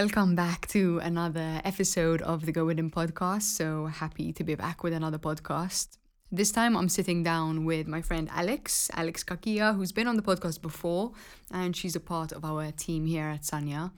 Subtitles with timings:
[0.00, 3.42] welcome back to another episode of the Go Within podcast.
[3.42, 5.98] So happy to be back with another podcast.
[6.32, 10.22] This time I'm sitting down with my friend Alex, Alex Kakia, who's been on the
[10.22, 11.12] podcast before,
[11.50, 13.90] and she's a part of our team here at Sanya.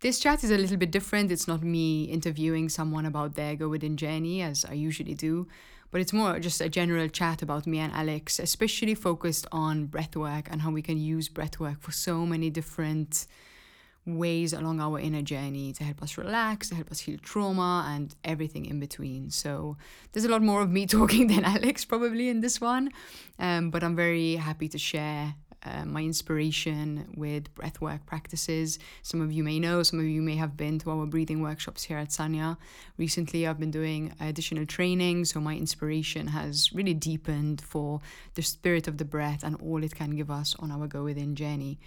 [0.00, 1.30] This chat is a little bit different.
[1.30, 5.46] It's not me interviewing someone about their Go Within journey as I usually do,
[5.92, 10.48] but it's more just a general chat about me and Alex, especially focused on breathwork
[10.50, 13.28] and how we can use breathwork for so many different
[14.06, 18.14] ways along our inner journey to help us relax, to help us heal trauma, and
[18.24, 19.30] everything in between.
[19.30, 19.76] So
[20.12, 22.90] there's a lot more of me talking than Alex probably in this one,
[23.38, 25.34] um, but I'm very happy to share.
[25.64, 28.78] Uh, my inspiration with breathwork practices.
[29.02, 31.82] Some of you may know, some of you may have been to our breathing workshops
[31.82, 32.56] here at Sanya.
[32.98, 38.00] Recently, I've been doing additional training, so my inspiration has really deepened for
[38.34, 41.34] the spirit of the breath and all it can give us on our go within
[41.34, 41.80] journey.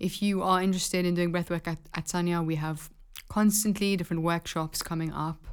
[0.00, 2.90] If you are interested in doing breathwork at, at Sanya, we have
[3.28, 5.46] constantly different workshops coming up.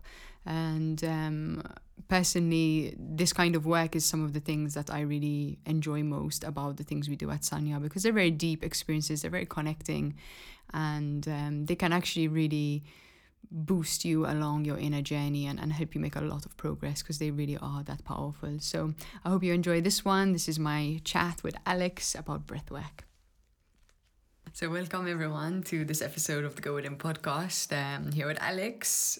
[0.45, 1.63] And um,
[2.07, 6.43] personally, this kind of work is some of the things that I really enjoy most
[6.43, 10.15] about the things we do at Sanya because they're very deep experiences, they're very connecting,
[10.73, 12.83] and um, they can actually really
[13.51, 17.01] boost you along your inner journey and, and help you make a lot of progress
[17.01, 18.57] because they really are that powerful.
[18.59, 20.33] So I hope you enjoy this one.
[20.33, 23.06] This is my chat with Alex about breathwork.
[24.59, 27.71] So, welcome everyone to this episode of the Go Within podcast.
[27.71, 29.19] Um, here with Alex,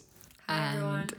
[0.50, 1.10] Hi, everyone.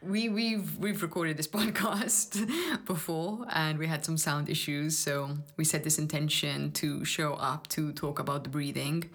[0.00, 2.48] we we've we've recorded this podcast
[2.86, 4.96] before, and we had some sound issues.
[4.96, 9.10] So we set this intention to show up to talk about the breathing.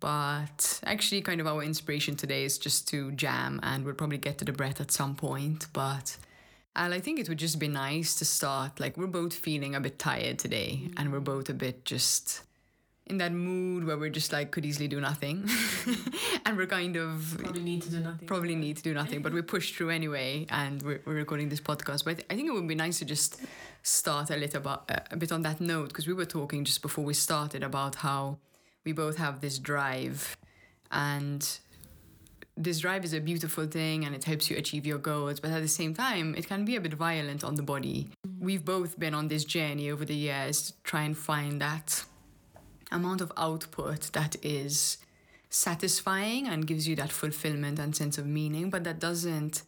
[0.00, 4.38] But actually, kind of our inspiration today is just to jam, and we'll probably get
[4.38, 5.68] to the breath at some point.
[5.72, 6.16] But
[6.74, 8.80] Al, I think it would just be nice to start.
[8.80, 12.42] Like we're both feeling a bit tired today, and we're both a bit just
[13.06, 15.48] in that mood where we're just like could easily do nothing.
[16.44, 18.26] And we're kind of Probably need to do nothing.
[18.28, 21.60] probably need to do nothing but we push through anyway and we're, we're recording this
[21.60, 22.04] podcast.
[22.04, 23.40] But i think it would be nice to just
[23.82, 26.82] start a little bit, uh, a bit on that note because we were talking just
[26.82, 28.38] before we started about how
[28.84, 30.36] we both have this drive
[30.92, 31.58] and
[32.56, 35.60] this drive is a beautiful thing and it helps you achieve your goals but at
[35.62, 38.08] the same time it can be a bit violent on the body.
[38.38, 42.04] We've both been on this journey over the years to try and find that
[42.92, 44.98] amount of output that is
[45.50, 49.62] satisfying and gives you that fulfillment and sense of meaning, but that doesn't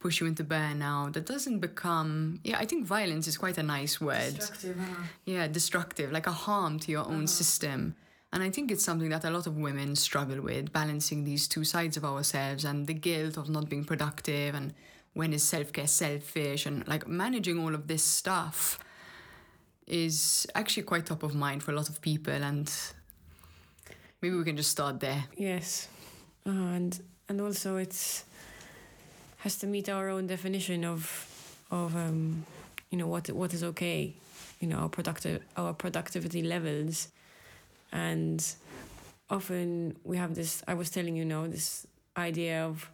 [0.00, 1.14] push you into burnout.
[1.14, 4.34] That doesn't become, yeah, I think violence is quite a nice word.
[4.34, 5.02] Destructive, huh?
[5.24, 7.26] Yeah, destructive, like a harm to your own uh-huh.
[7.26, 7.96] system.
[8.32, 11.64] And I think it's something that a lot of women struggle with, balancing these two
[11.64, 14.74] sides of ourselves and the guilt of not being productive and
[15.14, 18.78] when is self care selfish and like managing all of this stuff
[19.86, 22.72] is actually quite top of mind for a lot of people and
[24.24, 25.24] maybe we can just start there.
[25.36, 25.88] Yes,
[26.46, 28.24] uh, and and also it's
[29.38, 31.02] has to meet our own definition of
[31.70, 32.46] of um,
[32.90, 34.14] you know what what is okay,
[34.60, 37.08] you know our productive our productivity levels,
[37.92, 38.54] and
[39.28, 40.62] often we have this.
[40.66, 42.90] I was telling you now this idea of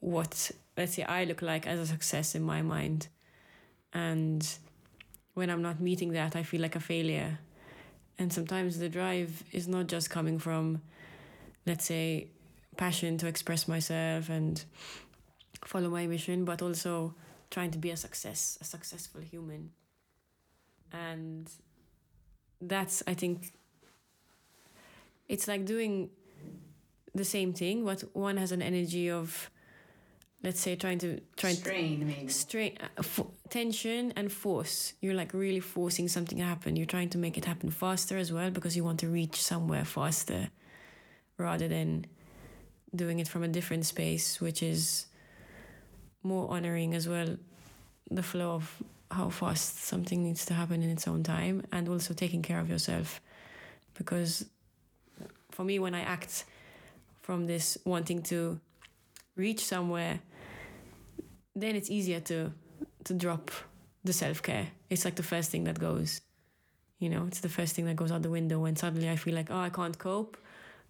[0.00, 3.08] what let's say I look like as a success in my mind,
[3.92, 4.42] and
[5.34, 7.38] when I'm not meeting that, I feel like a failure.
[8.18, 10.82] And sometimes the drive is not just coming from,
[11.66, 12.28] let's say,
[12.76, 14.62] passion to express myself and
[15.64, 17.14] follow my mission, but also
[17.50, 19.70] trying to be a success, a successful human.
[20.92, 21.50] And
[22.60, 23.52] that's, I think,
[25.28, 26.10] it's like doing
[27.14, 29.50] the same thing, but one has an energy of,
[30.42, 32.28] let's say, trying to trying to strain maybe.
[32.28, 34.94] strain uh, f- tension and force.
[35.00, 36.76] You're like really forcing something to happen.
[36.76, 39.84] You're trying to make it happen faster as well because you want to reach somewhere
[39.84, 40.50] faster
[41.36, 42.06] rather than
[42.94, 45.06] doing it from a different space which is
[46.22, 47.36] more honoring as well
[48.10, 52.12] the flow of how fast something needs to happen in its own time and also
[52.14, 53.20] taking care of yourself.
[53.94, 54.44] Because
[55.50, 56.44] for me when i act
[57.22, 58.58] from this wanting to
[59.36, 60.20] reach somewhere
[61.62, 62.52] then it's easier to
[63.04, 63.50] to drop
[64.04, 64.68] the self-care.
[64.88, 66.20] It's like the first thing that goes
[67.00, 69.34] you know it's the first thing that goes out the window when suddenly i feel
[69.34, 70.36] like oh i can't cope.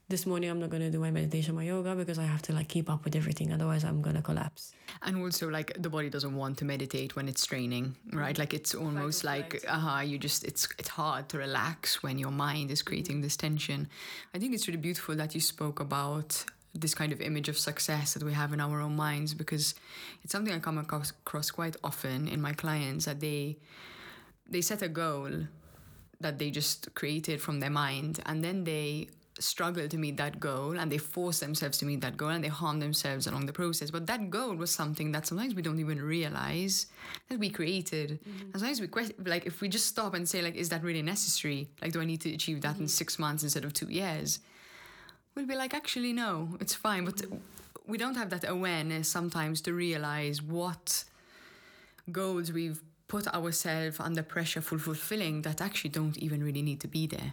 [0.09, 2.53] This morning i'm not going to do my meditation my yoga because i have to
[2.53, 4.73] like keep up with everything otherwise i'm going to collapse.
[5.03, 8.37] And also like the body doesn't want to meditate when it's straining right?
[8.37, 9.73] Like it's almost like flight.
[9.73, 13.89] uh you just it's it's hard to relax when your mind is creating this tension.
[14.35, 16.45] I think it's really beautiful that you spoke about
[16.75, 19.75] this kind of image of success that we have in our own minds because
[20.23, 23.57] it's something i come across, across quite often in my clients that they
[24.49, 25.31] they set a goal
[26.21, 29.09] that they just created from their mind and then they
[29.41, 32.49] struggle to meet that goal and they force themselves to meet that goal and they
[32.49, 33.91] harm themselves along the process.
[33.91, 36.87] But that goal was something that sometimes we don't even realize
[37.29, 38.21] that we created.
[38.21, 38.43] Mm-hmm.
[38.53, 41.03] And sometimes we question, like, if we just stop and say, like, is that really
[41.03, 41.69] necessary?
[41.81, 42.83] Like, do I need to achieve that mm-hmm.
[42.83, 44.41] in six months instead of two years?
[45.35, 47.05] We'll be like, actually, no, it's fine.
[47.05, 47.23] But
[47.87, 51.05] we don't have that awareness sometimes to realize what
[52.11, 56.89] goals we've put ourselves under pressure for fulfilling that actually don't even really need to
[56.89, 57.33] be there.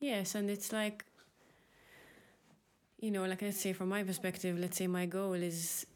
[0.00, 1.04] Yes, and it's like,
[3.00, 5.86] you know, like let's say from my perspective, let's say my goal is,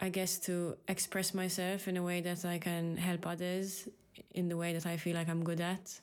[0.00, 3.88] I guess, to express myself in a way that I can help others
[4.32, 6.00] in the way that I feel like I'm good at,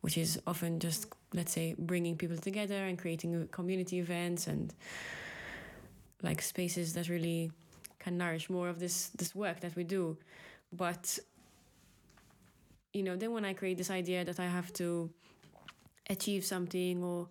[0.00, 4.72] which is often just, let's say, bringing people together and creating community events and
[6.22, 7.50] like spaces that really
[7.98, 10.16] can nourish more of this this work that we do.
[10.72, 11.18] But
[12.92, 15.10] you know, then when I create this idea that I have to
[16.08, 17.28] achieve something or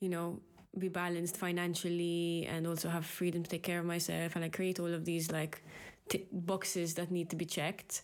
[0.00, 0.40] you know
[0.78, 4.78] be balanced financially and also have freedom to take care of myself and i create
[4.78, 5.62] all of these like
[6.08, 8.02] t- boxes that need to be checked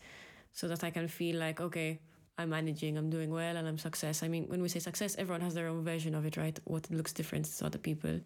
[0.53, 1.99] so that i can feel like okay
[2.39, 5.41] i'm managing i'm doing well and i'm success i mean when we say success everyone
[5.41, 8.21] has their own version of it right what looks different to other people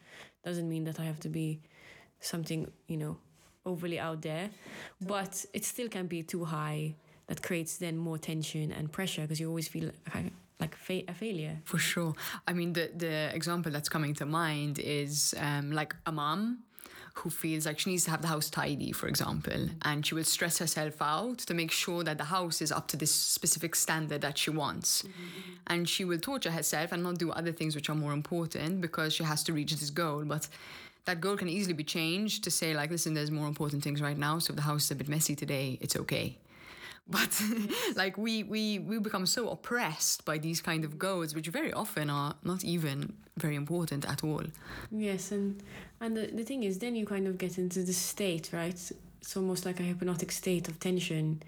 [0.45, 1.61] doesn't mean that i have to be
[2.21, 3.17] something you know
[3.67, 4.49] overly out there
[5.01, 6.95] but it still can be too high
[7.27, 9.91] that creates then more tension and pressure because you always feel
[10.61, 11.59] like fa- a failure.
[11.65, 12.15] For sure.
[12.47, 16.65] I mean, the the example that's coming to mind is um, like a mom
[17.15, 20.25] who feels like she needs to have the house tidy, for example, and she will
[20.25, 24.21] stress herself out to make sure that the house is up to this specific standard
[24.21, 25.03] that she wants.
[25.03, 25.53] Mm-hmm.
[25.67, 29.13] And she will torture herself and not do other things which are more important because
[29.13, 30.25] she has to reach this goal.
[30.25, 30.49] But
[31.05, 34.17] that goal can easily be changed to say, like, listen, there's more important things right
[34.17, 34.39] now.
[34.39, 36.37] So if the house is a bit messy today, it's okay
[37.09, 37.43] but
[37.97, 42.11] like we we we become so oppressed by these kind of goals which very often
[42.11, 44.43] are not even very important at all.
[44.91, 45.63] Yes and
[46.01, 48.75] and the, the thing is then you kind of get into the state right?
[49.21, 51.43] It's almost like a hypnotic state of tension.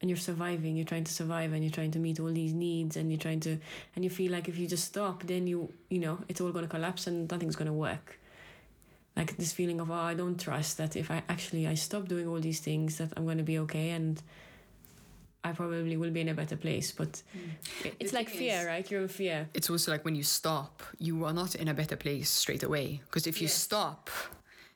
[0.00, 2.96] And you're surviving you're trying to survive and you're trying to meet all these needs
[2.96, 3.58] and you're trying to
[3.94, 6.64] and you feel like if you just stop then you you know it's all going
[6.64, 8.18] to collapse and nothing's going to work.
[9.16, 12.26] Like this feeling of oh i don't trust that if i actually i stop doing
[12.26, 14.22] all these things that i'm going to be okay and
[15.44, 16.92] I probably will be in a better place.
[16.92, 17.92] But mm.
[17.98, 18.90] it's like fear, is, right?
[18.90, 19.48] You're in fear.
[19.54, 23.00] It's also like when you stop, you are not in a better place straight away.
[23.06, 23.54] Because if you yes.
[23.54, 24.10] stop,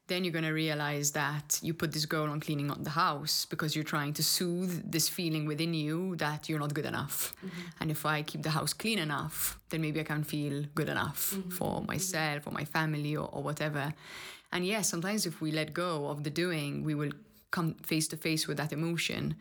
[0.08, 3.44] then you're going to realize that you put this goal on cleaning up the house
[3.44, 7.34] because you're trying to soothe this feeling within you that you're not good enough.
[7.38, 7.60] Mm-hmm.
[7.80, 11.32] And if I keep the house clean enough, then maybe I can feel good enough
[11.32, 11.50] mm-hmm.
[11.50, 11.86] for mm-hmm.
[11.86, 13.94] myself or my family or, or whatever.
[14.52, 17.12] And yes, sometimes if we let go of the doing, we will
[17.50, 19.34] come face to face with that emotion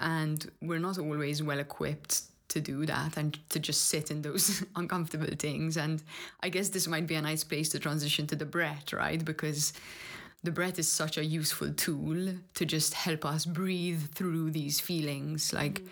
[0.00, 4.64] and we're not always well equipped to do that and to just sit in those
[4.76, 5.76] uncomfortable things.
[5.76, 6.02] And
[6.40, 9.24] i guess this might be a nice place to transition to the breath right?
[9.24, 9.72] Because
[10.42, 15.52] the breath is such a useful tool to just help us breathe through these feelings.
[15.52, 15.88] Like mm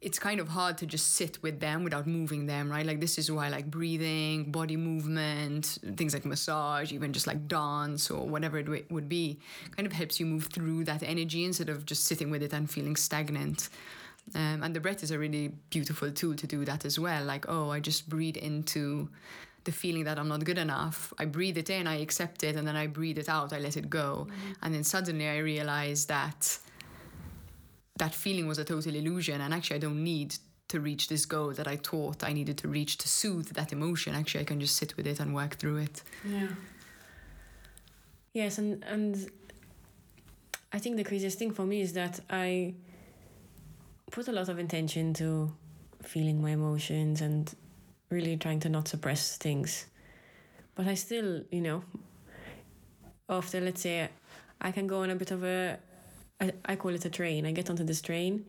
[0.00, 2.86] it's kind of hard to just sit with them without moving them, right?
[2.86, 8.10] Like this is why like breathing, body movement, things like massage, even just like dance
[8.10, 9.38] or whatever it would be,
[9.76, 12.70] kind of helps you move through that energy instead of just sitting with it and
[12.70, 13.68] feeling stagnant.
[14.34, 17.22] Um, and the breath is a really beautiful tool to do that as well.
[17.24, 19.10] Like, oh, I just breathe into
[19.64, 21.12] the feeling that I'm not good enough.
[21.18, 23.76] I breathe it in, I accept it, and then I breathe it out, I let
[23.76, 24.28] it go.
[24.28, 24.52] Mm-hmm.
[24.62, 26.58] And then suddenly I realize that
[28.00, 30.34] that feeling was a total illusion and actually I don't need
[30.68, 34.14] to reach this goal that I thought I needed to reach to soothe that emotion.
[34.14, 36.02] Actually I can just sit with it and work through it.
[36.24, 36.48] Yeah.
[38.32, 39.30] Yes, and and
[40.72, 42.74] I think the craziest thing for me is that I
[44.10, 45.52] put a lot of intention to
[46.02, 47.52] feeling my emotions and
[48.08, 49.86] really trying to not suppress things.
[50.74, 51.82] But I still, you know,
[53.28, 54.08] after let's say
[54.60, 55.78] I can go on a bit of a
[56.40, 57.46] I, I call it a train.
[57.46, 58.46] I get onto this train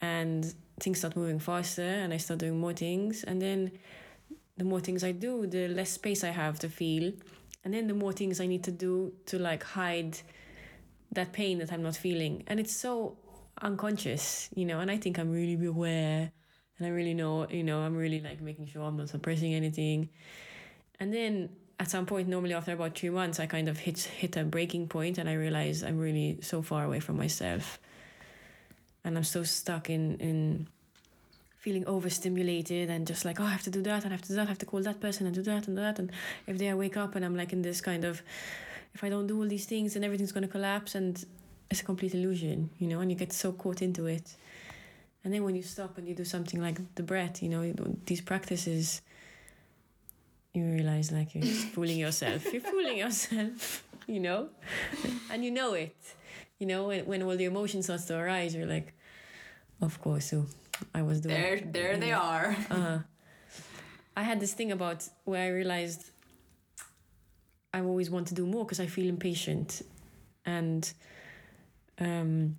[0.00, 3.24] and things start moving faster and I start doing more things.
[3.24, 3.72] And then
[4.56, 7.12] the more things I do, the less space I have to feel.
[7.64, 10.18] And then the more things I need to do to like hide
[11.12, 12.44] that pain that I'm not feeling.
[12.46, 13.16] And it's so
[13.62, 16.30] unconscious, you know, and I think I'm really aware
[16.78, 20.10] and I really know, you know, I'm really like making sure I'm not suppressing anything.
[21.00, 24.36] And then at some point, normally after about three months, I kind of hit hit
[24.36, 27.78] a breaking point, and I realize I'm really so far away from myself,
[29.04, 30.68] and I'm so stuck in in
[31.66, 34.28] feeling overstimulated and just like oh I have to do that and I have to
[34.28, 35.98] do that I have to call that person and do that and that.
[35.98, 36.12] And
[36.46, 38.22] if day I wake up and I'm like in this kind of
[38.94, 41.12] if I don't do all these things then everything's to collapse and
[41.68, 44.36] it's a complete illusion you know and you get so caught into it.
[45.24, 47.62] And then when you stop and you do something like the breath you know
[48.06, 49.02] these practices
[50.56, 52.50] you realize like you're just fooling yourself.
[52.52, 54.48] You're fooling yourself, you know,
[55.30, 55.96] and you know it.
[56.58, 58.94] You know when when all the emotions starts to arise, you're like,
[59.82, 60.30] of course.
[60.30, 60.46] So
[60.94, 61.34] I was doing.
[61.34, 62.56] There, there they are.
[62.70, 62.98] Uh,
[64.16, 66.10] I had this thing about where I realized
[67.74, 69.82] I always want to do more because I feel impatient,
[70.46, 70.90] and
[71.98, 72.56] um,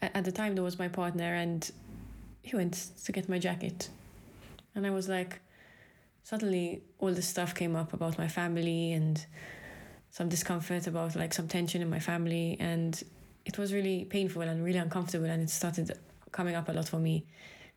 [0.00, 1.68] at the time there was my partner and
[2.42, 3.88] he went to get my jacket,
[4.76, 5.40] and I was like,
[6.26, 9.24] suddenly all this stuff came up about my family and
[10.10, 12.56] some discomfort about like some tension in my family.
[12.58, 13.00] And
[13.44, 15.96] it was really painful and really uncomfortable and it started
[16.32, 17.26] coming up a lot for me.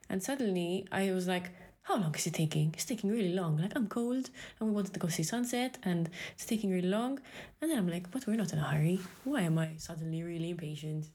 [0.10, 1.52] And suddenly i was like
[1.84, 2.72] how long is it taking?
[2.74, 3.58] It's taking really long.
[3.58, 7.20] Like i'm cold and we wanted to go see sunset and it's taking really long.
[7.62, 9.00] And then i'm like but we're not in a hurry.
[9.26, 11.06] Why am i suddenly really impatient?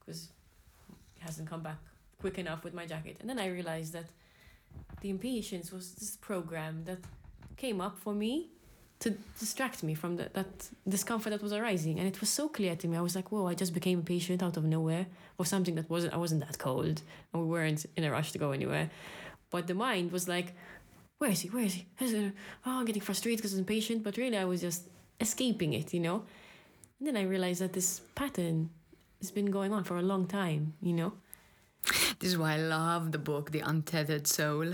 [0.00, 0.30] Because
[1.16, 1.78] it hasn't come back
[2.18, 3.18] quick enough with my jacket.
[3.20, 4.06] And then i realized that
[5.00, 6.98] the impatience was this program that
[7.56, 8.48] came up for me
[9.00, 11.98] to distract me from the, that discomfort that was arising.
[11.98, 12.96] And it was so clear to me.
[12.96, 15.06] I was like whoa i just became impatient out of nowhere
[15.38, 17.02] of something that wasn't i wasn't that cold.
[17.32, 18.90] And we weren't in a rush to go anywhere.
[19.50, 20.54] But the mind was like
[21.18, 21.48] where is he?
[21.48, 21.86] Where is he?
[22.66, 24.84] Oh i'm getting frustrated because i'm impatient but really i was just
[25.20, 26.24] escaping it you know?
[26.98, 28.70] And then i realized that this pattern
[29.20, 31.12] has been going on for a long time you know
[32.18, 34.72] This is why I love the book, The Untethered Soul.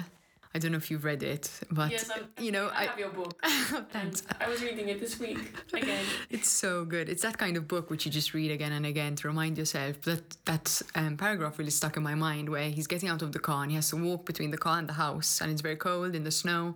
[0.52, 1.92] I don't know if you've read it, but
[2.40, 3.38] you know, I, your book
[3.92, 4.24] Thanks.
[4.40, 5.38] i was reading it this week
[5.72, 7.08] again it's so good.
[7.08, 10.02] It's that kind of book which you just read again and again to remind yourself.
[10.02, 13.38] That that um, paragraph really stuck in my mind where he's getting out of the
[13.38, 15.76] car and he has to walk between the car and the house, and it's very
[15.76, 16.74] cold in the snow.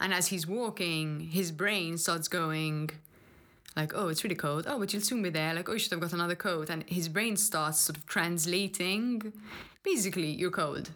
[0.00, 2.90] And as he's walking, his brain starts going
[3.78, 4.66] like, "Oh, it's really cold.
[4.68, 6.84] Oh, but you'll soon be there." Like, "Oh, you should have got another coat." And
[6.86, 9.32] his brain starts sort of translating.
[9.82, 10.90] Basically, you're cold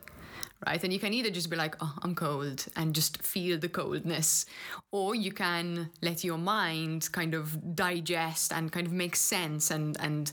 [0.66, 0.82] right?
[0.82, 4.46] And you can either just be like, oh, I'm cold and just feel the coldness,
[4.90, 9.96] or you can let your mind kind of digest and kind of make sense and
[10.00, 10.32] and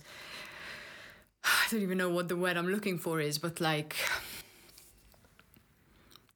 [1.43, 3.95] I don't even know what the word I'm looking for is, but like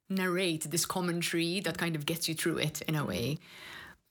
[0.09, 3.39] narrate this commentary that kind of gets you through it in a way.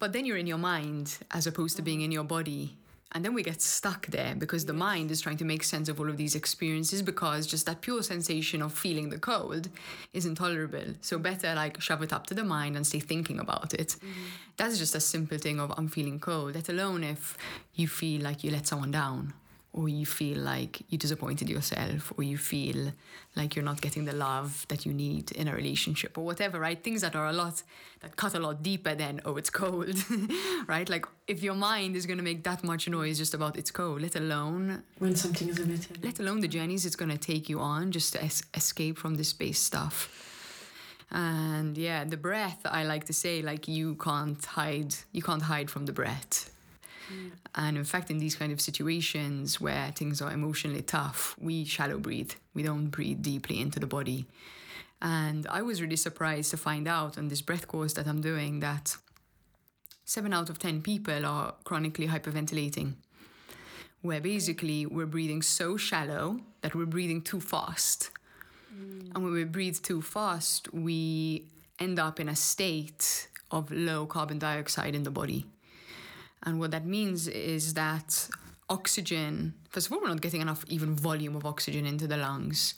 [0.02, 2.76] But then you're in your mind as opposed to being in your body.
[3.12, 6.00] And then we get stuck there because the mind is trying to make sense of
[6.00, 9.68] all of these experiences because just that pure sensation of feeling the cold
[10.12, 10.94] is intolerable.
[11.02, 13.90] So better like shove it up to the mind and stay thinking about it.
[13.90, 14.22] Mm-hmm.
[14.56, 17.38] That's just a simple thing of I'm feeling cold, let alone if
[17.72, 19.34] you feel like you let someone down
[19.74, 22.92] or you feel like you disappointed yourself or you feel
[23.36, 26.82] like you're not getting the love that you need in a relationship or whatever right?
[26.82, 27.62] Things that are a lot
[28.00, 29.96] that cut a lot deeper than oh it's cold
[30.66, 30.88] right?
[30.88, 34.02] Like if your mind is going to make that much noise just about it's cold
[34.02, 37.48] let alone when something is a bit let alone the journeys it's going to take
[37.48, 40.28] you on just to es- escape from the space stuff.
[41.10, 45.70] And yeah the breath i like to say like you can't hide you can't hide
[45.70, 46.51] from the breath
[47.12, 47.30] Mm.
[47.54, 51.98] and in fact, in these kind of situations where things are emotionally tough, we shallow
[51.98, 52.32] breathe.
[52.54, 54.26] We don't breathe deeply into the body.
[55.00, 58.60] And I was really surprised to find out on this breath course that I'm doing
[58.60, 58.96] that
[60.04, 62.94] seven out of 10 people are chronically hyperventilating,
[64.02, 68.10] where basically we're breathing so shallow that we're breathing too fast.
[68.74, 69.14] Mm.
[69.14, 71.46] And when we breathe too fast, we
[71.78, 75.46] end up in a state of low carbon dioxide in the body.
[76.44, 78.28] And what that means is that
[78.68, 82.74] oxygen, first of all, we're not getting enough even volume of oxygen into the lungs.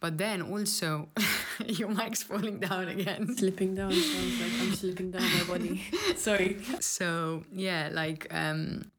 [0.00, 1.08] But then also,
[1.66, 3.36] your mic's falling down again.
[3.36, 5.82] slipping down sounds like i'm slipping down my body
[6.16, 8.90] sorry So, yeah, like um,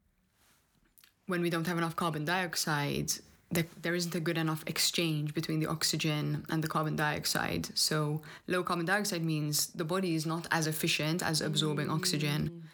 [1.28, 3.14] when we don't have enough carbon dioxide,
[3.52, 7.70] there, there isn't a good enough exchange between the oxygen and the carbon dioxide.
[7.76, 12.69] So, low carbon dioxide means the body is not as efficient as absorbing oxygen.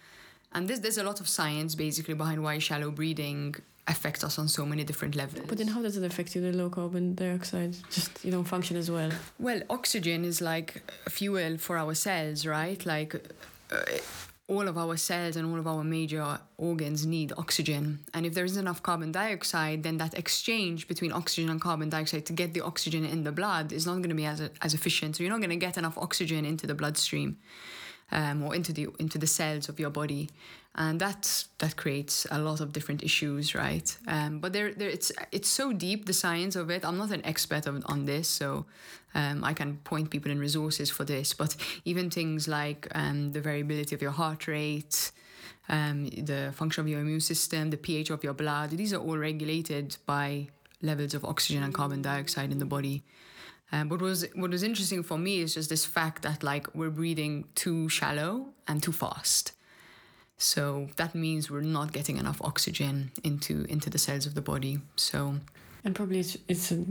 [0.55, 3.55] And this, there's a lot of science basically behind why shallow breathing
[3.87, 5.45] affects us on so many different levels.
[5.47, 8.75] but then how does it affect you the low carbon dioxide just you don't function
[8.83, 10.69] as well Well, oxygen is like
[11.17, 12.83] fuel for our cells, right?
[12.83, 13.11] Like
[13.71, 13.77] uh,
[14.47, 16.25] all of our cells and all of our major
[16.57, 17.99] organs need oxygen.
[18.13, 22.25] And if there isn't enough carbon dioxide, then that exchange between oxygen and carbon dioxide
[22.27, 25.15] to get the oxygen in the blood is not going to be as, as efficient.
[25.15, 27.37] So you're not going to get enough oxygen into the bloodstream.
[28.11, 30.29] Um, or into the into the cells of your body,
[30.75, 33.97] and that that creates a lot of different issues, right?
[34.07, 36.85] Um, but there, there, it's it's so deep the science of it.
[36.85, 38.65] I'm not an expert of, on this, so
[39.15, 41.33] um, I can point people in resources for this.
[41.33, 45.11] But even things like um, the variability of your heart rate,
[45.67, 49.17] um, the function of your immune system, the pH of your blood, these are all
[49.17, 50.49] regulated by
[50.81, 53.03] levels of oxygen and carbon dioxide in the body.
[53.71, 56.73] Um, but what was what was interesting for me is just this fact that like
[56.75, 59.53] we're breathing too shallow and too fast.
[60.37, 64.79] So that means we're not getting enough oxygen into into the cells of the body.
[64.95, 65.35] So
[65.83, 66.83] And probably it's it's uh,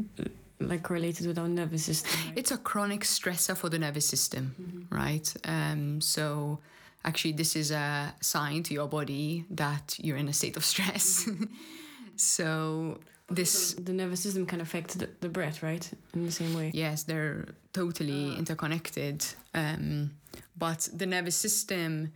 [0.60, 2.10] like correlated with our nervous system.
[2.26, 2.38] Right?
[2.38, 5.32] it's a chronic stressor for the nervous system, right?
[5.44, 6.60] Um, so
[7.04, 11.28] actually, this is a sign to your body that you're in a state of stress.
[12.16, 12.98] so
[13.30, 15.90] this the nervous system can affect the, the breath, right?
[16.14, 16.70] In the same way.
[16.74, 20.10] yes they're totally interconnected um,
[20.56, 22.12] but the nervous system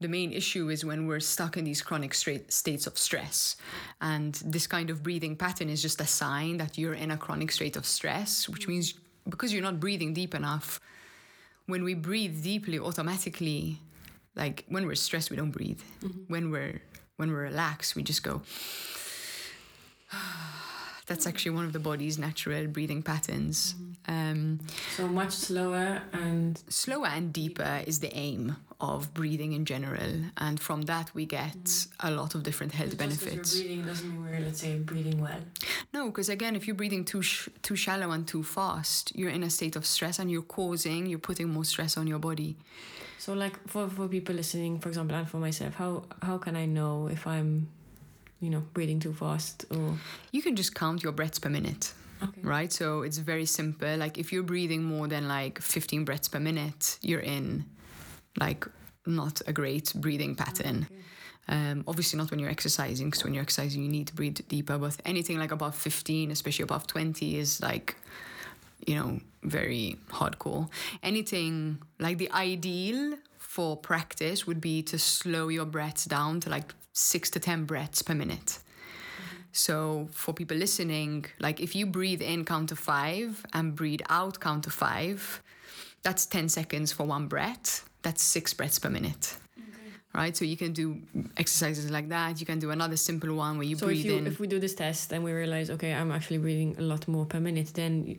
[0.00, 3.56] the main issue is when we're stuck in these chronic straight states of stress
[4.00, 7.50] and this kind of breathing pattern is just a sign that you're in a chronic
[7.52, 8.94] state of stress which means
[9.28, 10.80] because you're not breathing deep enough
[11.66, 13.78] when we breathe deeply automatically
[14.34, 15.80] like when we're stressed we don't breathe
[16.28, 16.80] when we're
[17.16, 18.42] when we're relaxed we just go
[21.06, 23.74] that's actually one of the body's natural breathing patterns.
[24.08, 24.60] Um,
[24.96, 30.12] So much slower and slower and deeper is the aim of breathing in general.
[30.38, 33.54] And from that we get a lot of different health benefits.
[33.60, 35.38] breathing doesn't mean we're let's say breathing well.
[35.94, 39.44] no because again if you're breathing too sh- too shallow and too fast you're in
[39.44, 42.56] a state of stress and you're causing you're putting more stress on your body.
[43.18, 46.66] So like for, for people listening, for example, and for myself, how how can I
[46.66, 47.68] know if I'm,
[48.42, 49.96] you know, breathing too fast or
[50.32, 52.40] you can just count your breaths per minute okay.
[52.42, 52.72] right?
[52.72, 53.96] So it's very simple.
[53.96, 57.64] Like if you're breathing more than like 15 breaths per minute you're in
[58.36, 58.66] like
[59.06, 60.88] not a great breathing pattern.
[61.48, 64.78] Um, obviously not when you're exercising because when you're exercising you need to breathe deeper
[64.78, 67.96] but anything like above 15 especially above 20 is like
[68.86, 70.68] you know very hardcore.
[71.02, 76.72] Anything like the ideal for practice would be to slow your breaths down to like
[76.92, 78.58] six to ten breaths per minute
[79.52, 84.40] so for people listening, like if you breathe in, count to five, and breathe out,
[84.40, 85.42] count to five,
[86.02, 87.88] that's 10 seconds for one breath.
[88.00, 89.36] That's six breaths per minute.
[90.14, 90.36] Right?
[90.36, 90.98] So you can do
[91.36, 92.40] exercises like that.
[92.40, 94.26] You can do another simple one where you So breathe if you in.
[94.26, 97.24] if we do this test and we realize okay I'm actually breathing a lot more
[97.24, 98.18] per minute, then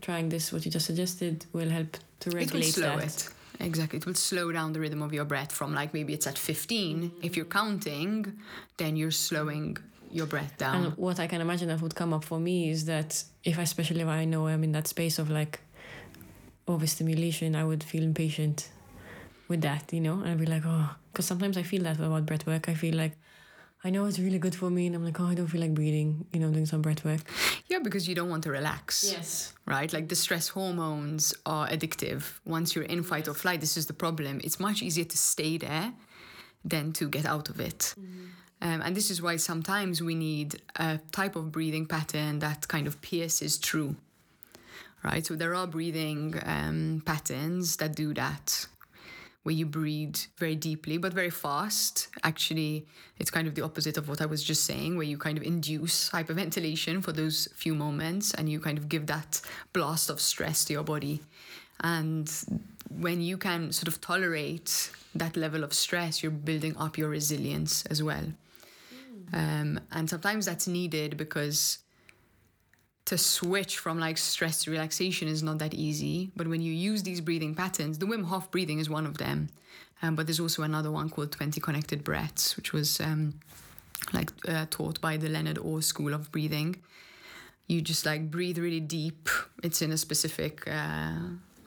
[0.00, 3.04] trying this what you just suggested will help to regulate it will slow that.
[3.04, 3.28] it.
[3.60, 3.98] Exactly.
[3.98, 7.12] It will slow down the rhythm of your breath from like maybe it's at 15.
[7.22, 8.38] If you're counting,
[8.76, 9.76] then you're slowing
[10.10, 10.84] your breath down.
[10.84, 14.00] And what I can imagine that would come up for me is that if especially
[14.02, 15.60] if I know I'm in that space of like
[16.68, 18.68] overstimulation, I would feel impatient
[19.48, 22.26] with that, you know, and I'd be like, oh, because sometimes I feel that about
[22.26, 22.68] breath work.
[22.68, 23.12] I feel like
[23.86, 25.72] I know it's really good for me, and I'm like, oh, I don't feel like
[25.72, 27.20] breathing, you know, doing some breath work.
[27.68, 29.08] yeah, because you don't want to relax.
[29.08, 29.52] Yes.
[29.64, 29.92] right?
[29.92, 32.22] Like the stress hormones are addictive.
[32.44, 34.40] Once you're in fight or flight, this is the problem.
[34.42, 35.92] It's much easier to stay there
[36.64, 37.94] than to get out of it.
[38.60, 42.88] Um, and this is why sometimes we need a type of breathing pattern that kind
[42.88, 43.94] of pierces through,
[45.04, 45.24] right?
[45.24, 48.66] So there are breathing um, patterns that do that.
[49.46, 52.08] Where you breathe very deeply but very fast.
[52.24, 52.84] Actually,
[53.20, 55.44] it's kind of the opposite of what I was just saying, where you kind of
[55.44, 59.40] induce hyperventilation for those few moments and you kind of give that
[59.72, 61.22] blast of stress to your body.
[61.78, 62.28] And
[62.90, 67.86] when you can sort of tolerate that level of stress, you're building up your resilience
[67.86, 68.26] as well.
[69.32, 71.78] Um, and sometimes that's needed because
[73.06, 76.30] to switch from like stress to relaxation is not that easy.
[76.36, 79.48] But when you use these breathing patterns, the Wim Hof breathing is one of them.
[80.02, 83.40] Um, but there's also another one called 20 connected breaths, which was um,
[84.12, 86.76] like uh, taught by the Leonard Orr School of Breathing.
[87.68, 89.28] You just like breathe really deep.
[89.62, 91.14] It's in a specific uh,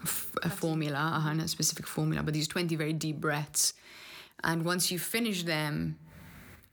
[0.04, 3.74] f- a formula, uh, in a specific formula, but these 20 very deep breaths.
[4.44, 5.98] And once you finish them,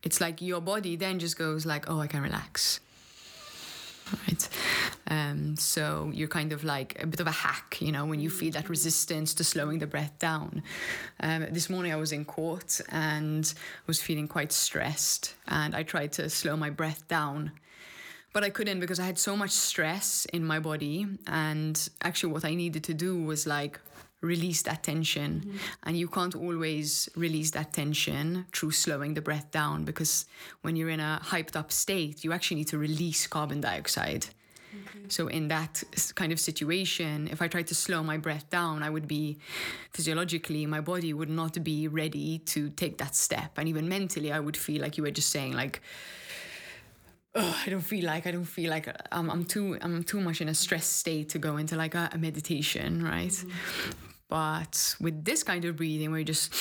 [0.03, 2.81] it's like your body then just goes like, oh, I can relax
[4.13, 4.49] right?
[5.09, 8.31] Um, so you're kind of like a bit of a hack, you know, when you
[8.31, 10.63] feel that resistance to slowing the breath down.
[11.21, 13.53] Um, this morning I was in court and
[13.87, 17.53] was feeling quite stressed, and I tried to slow my breath down.
[18.33, 21.07] But I couldn't because I had so much stress in my body.
[21.27, 23.81] And actually, what I needed to do was like
[24.21, 25.41] release that tension.
[25.41, 25.57] Mm-hmm.
[25.85, 30.27] And you can't always release that tension through slowing the breath down because
[30.63, 34.27] when you're in a hyped up state, you actually need to release carbon dioxide.
[34.75, 35.09] Mm-hmm.
[35.09, 35.83] So, in that
[36.17, 39.39] kind of situation, if I tried to slow my breath down, I would be
[39.93, 43.53] physiologically, my body would not be ready to take that step.
[43.57, 45.81] And even mentally, I would feel like you were just saying, like,
[47.37, 50.41] oh, I don't feel like I don't feel like I'm, I'm too I'm too much
[50.41, 53.31] in a stress state to go into like a, a meditation, right?
[53.31, 53.91] Mm-hmm.
[54.29, 56.53] But with this kind of breathing, where you just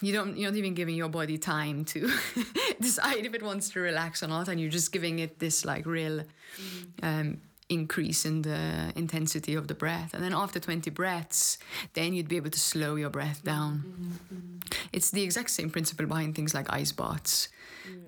[0.00, 2.10] you don't you're not even giving your body time to
[2.80, 5.84] decide if it wants to relax or not, and you're just giving it this like
[5.84, 7.04] real mm-hmm.
[7.06, 10.14] um, increase in the intensity of the breath.
[10.14, 11.58] And then after 20 breaths,
[11.92, 13.84] then you'd be able to slow your breath down.
[13.86, 14.78] Mm-hmm.
[14.92, 17.48] It's the exact same principle behind things like ice baths,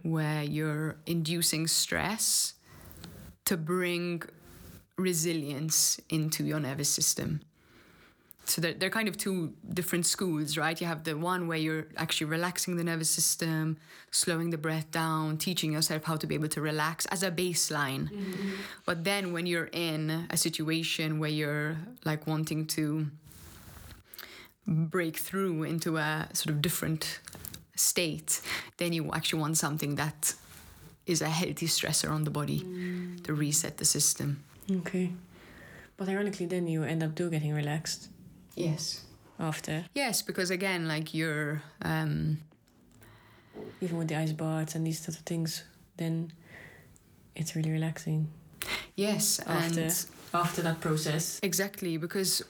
[0.03, 2.55] where you're inducing stress
[3.45, 4.23] to bring
[4.97, 7.41] resilience into your nervous system.
[8.45, 10.79] So they're, they're kind of two different schools, right?
[10.81, 13.77] You have the one where you're actually relaxing the nervous system,
[14.11, 18.11] slowing the breath down, teaching yourself how to be able to relax as a baseline.
[18.11, 18.51] Mm-hmm.
[18.85, 23.07] But then when you're in a situation where you're like wanting to
[24.67, 27.21] break through into a sort of different
[27.81, 28.41] state,
[28.77, 30.35] then you actually want something that
[31.07, 32.61] is a healthy stressor on the body
[33.25, 34.43] to reset the system.
[34.71, 35.11] Okay.
[35.97, 38.09] But ironically, then you end up do getting relaxed
[38.57, 39.05] Yes.
[39.39, 42.39] after, Yes, because again, like you're um,
[43.81, 45.65] even with the ice baths and these sort of things.
[45.97, 46.33] Then
[47.37, 48.29] it's really relaxing
[48.97, 51.39] yes, after and after that process.
[51.43, 52.43] exactly because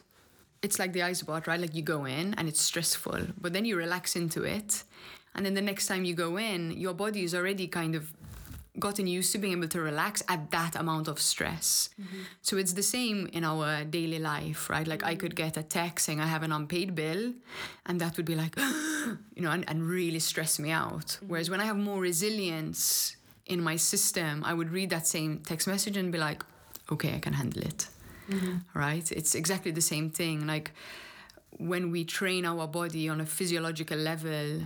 [0.62, 1.60] it's like the ice bath, right?
[1.60, 4.84] Like you go in and it's stressful, but then you relax into it,
[5.34, 8.12] and then the next time you go in, your body is already kind of
[8.78, 11.90] gotten used to being able to relax at that amount of stress.
[12.00, 12.22] Mm-hmm.
[12.42, 14.86] So it's the same in our daily life, right?
[14.86, 17.32] Like I could get a text saying I have an unpaid bill,
[17.86, 18.56] and that would be like,
[19.36, 21.06] you know, and, and really stress me out.
[21.06, 21.28] Mm-hmm.
[21.28, 23.16] Whereas when I have more resilience
[23.46, 26.44] in my system, I would read that same text message and be like,
[26.90, 27.88] okay, I can handle it.
[28.30, 28.78] Mm-hmm.
[28.78, 29.10] Right?
[29.12, 30.46] It's exactly the same thing.
[30.46, 30.72] Like
[31.58, 34.62] when we train our body on a physiological level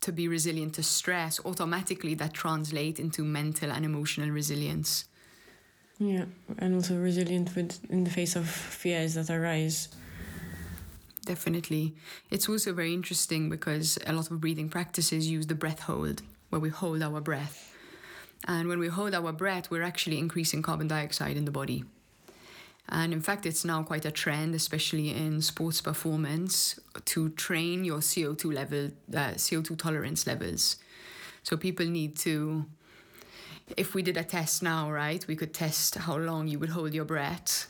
[0.00, 5.04] to be resilient to stress, automatically that translates into mental and emotional resilience.
[5.98, 6.24] Yeah,
[6.58, 9.88] and also resilient with in the face of fears that arise.
[11.26, 11.94] Definitely.
[12.30, 16.60] It's also very interesting because a lot of breathing practices use the breath hold, where
[16.60, 17.76] we hold our breath.
[18.48, 21.84] And when we hold our breath, we're actually increasing carbon dioxide in the body.
[22.90, 27.98] And in fact, it's now quite a trend, especially in sports performance, to train your
[27.98, 30.76] CO2 level, uh, CO2 tolerance levels.
[31.44, 32.66] So people need to,
[33.76, 36.92] if we did a test now, right, we could test how long you would hold
[36.92, 37.68] your breath.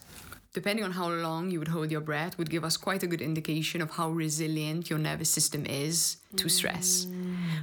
[0.53, 3.21] Depending on how long you would hold your breath, would give us quite a good
[3.21, 7.07] indication of how resilient your nervous system is to stress,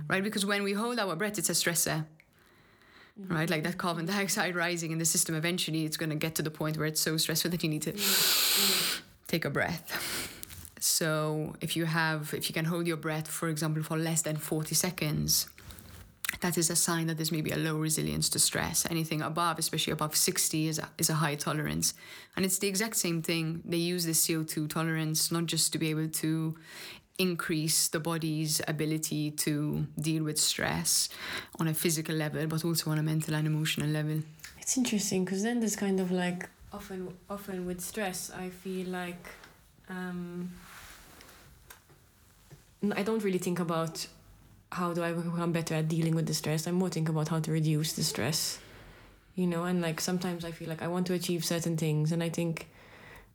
[0.08, 0.24] right?
[0.24, 2.06] Because when we hold our breath, it's a stressor
[3.20, 3.34] Mm-hmm.
[3.34, 3.50] right?
[3.50, 6.52] Like that carbon dioxide rising in the system, eventually it's going to get to the
[6.52, 8.00] point where it's so stressful that you need to mm-hmm.
[8.00, 9.04] Mm-hmm.
[9.28, 10.34] take a breath.
[10.80, 14.38] So if you have, if you can hold your breath, for example, for less than
[14.38, 15.48] 40 seconds,
[16.42, 18.86] that is a sign that there's maybe a low resilience to stress.
[18.90, 21.94] Anything above, especially above 60, is a, is a high tolerance.
[22.36, 23.64] And it's the exact same thing.
[23.66, 26.56] They use the CO2 tolerance not just to be able to
[27.18, 31.10] increase the body's ability to deal with stress
[31.60, 34.22] on a physical level, but also on a mental and emotional level.
[34.60, 39.26] It's interesting because then there's kind of like often often with stress I feel like
[39.90, 40.52] um,
[42.96, 44.06] I don't really think about
[44.72, 46.68] how do I become better at dealing with the stress.
[46.68, 48.60] I'm more think about how to reduce the stress.
[49.36, 52.22] You know, and like sometimes I feel like I want to achieve certain things and
[52.24, 52.68] I think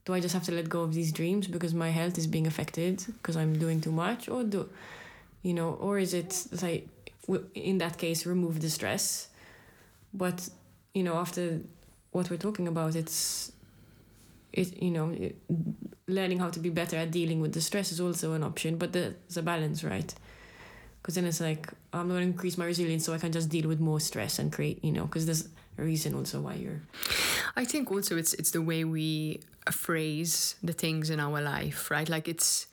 [0.05, 2.47] do I just have to let go of these dreams because my health is being
[2.47, 4.29] affected because I'm doing too much?
[4.29, 4.69] Or do
[5.43, 6.89] you know or is it like
[7.55, 9.29] in that case remove the stress?
[10.13, 10.49] But
[10.95, 11.61] you know after
[12.11, 13.53] what we're talking about it's
[14.53, 15.37] it you know it,
[16.07, 18.93] learning how to be better at dealing with the stress is also an option but
[18.93, 20.15] there's a balance right?
[21.01, 23.67] Because then it's like i'm going to increase my resilience so i can just deal
[23.67, 26.81] with more stress and create you know because there's a reason also why you're
[27.57, 32.09] I think also it's it's the way we phrase the things in our life, right?
[32.09, 32.67] Like it's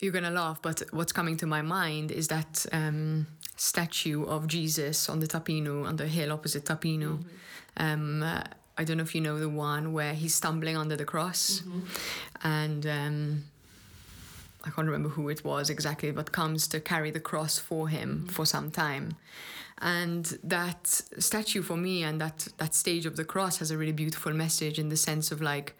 [0.00, 5.08] you're gonna laugh, but what's coming to my mind is that um, statue of Jesus
[5.08, 7.24] on the Ta' Pinu, on the hill opposite Ta' Pinu.
[7.78, 8.42] Um, uh,
[8.78, 11.62] I don't know if you know the one where he's stumbling under the cross,
[12.42, 13.44] and um,
[14.66, 18.22] I can't remember who it was exactly, but comes to carry the cross for him
[18.24, 18.26] mm-hmm.
[18.28, 19.16] for some time.
[19.78, 23.92] And that statue for me and that that stage of the cross has a really
[23.92, 25.74] beautiful message in the sense of like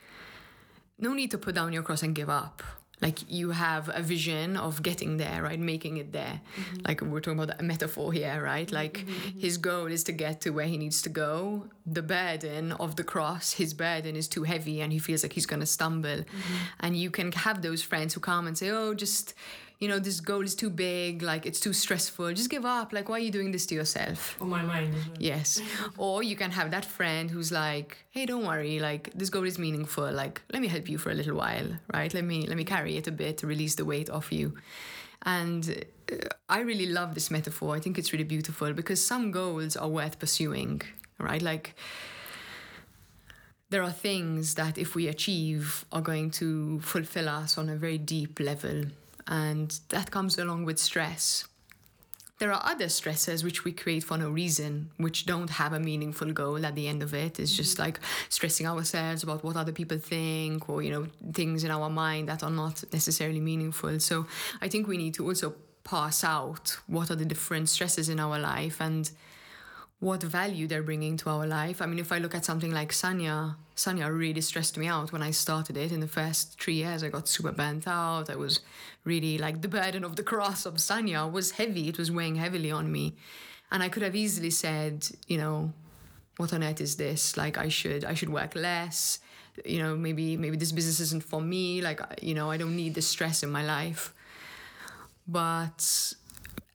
[0.98, 2.62] no need to put down your cross and give up.
[3.00, 5.60] Like you have a vision of getting there, right?
[5.60, 6.40] Making it there.
[6.58, 6.76] Mm-hmm.
[6.88, 8.66] Like we're talking about a metaphor here, right?
[8.66, 8.74] Mm-hmm.
[8.74, 9.04] Like
[9.38, 11.68] his goal is to get to where he needs to go.
[11.84, 15.46] The burden of the cross, his burden is too heavy and he feels like he's
[15.46, 16.08] going to stumble.
[16.08, 16.54] Mm-hmm.
[16.80, 19.34] And you can have those friends who come and say, oh, just,
[19.78, 21.22] you know, this goal is too big.
[21.22, 22.32] Like it's too stressful.
[22.32, 22.92] Just give up.
[22.92, 24.40] Like, why are you doing this to yourself?
[24.40, 25.60] on my mind well Yes.
[25.98, 28.78] or you can have that friend who's like, "Hey, don't worry.
[28.78, 30.10] Like this goal is meaningful.
[30.10, 32.12] Like let me help you for a little while, right?
[32.12, 34.54] Let me let me carry it a bit to release the weight off you."
[35.22, 36.16] And uh,
[36.48, 37.74] I really love this metaphor.
[37.76, 40.82] I think it's really beautiful because some goals are worth pursuing,
[41.18, 41.42] right?
[41.42, 41.74] Like
[43.68, 47.98] there are things that if we achieve are going to fulfill us on a very
[47.98, 48.84] deep level
[49.28, 51.46] and that comes along with stress
[52.38, 56.32] there are other stresses which we create for no reason, which don't have a meaningful
[56.32, 57.40] goal at the end of it.
[57.40, 57.84] It's just mm-hmm.
[57.84, 62.28] like stressing ourselves about what other people think or, you know, things in our mind
[62.28, 63.98] that are not necessarily meaningful.
[64.00, 64.26] So
[64.60, 68.38] I think we need to also pass out what are the different stresses in our
[68.38, 69.10] life and
[69.98, 71.80] what value they're bringing to our life.
[71.80, 75.22] I mean, if I look at something like Sanya, Sanya really stressed me out when
[75.22, 75.90] I started it.
[75.90, 78.28] In the first three years, I got super burnt out.
[78.28, 78.60] I was
[79.04, 81.88] really like the burden of the cross of Sanya was heavy.
[81.88, 83.16] It was weighing heavily on me.
[83.70, 85.72] And I could have easily said, you know,
[86.36, 87.36] what on earth is this?
[87.36, 89.20] Like I should I should work less.
[89.64, 91.80] You know, maybe maybe this business isn't for me.
[91.80, 94.12] Like you know, I don't need the stress in my life.
[95.26, 96.14] But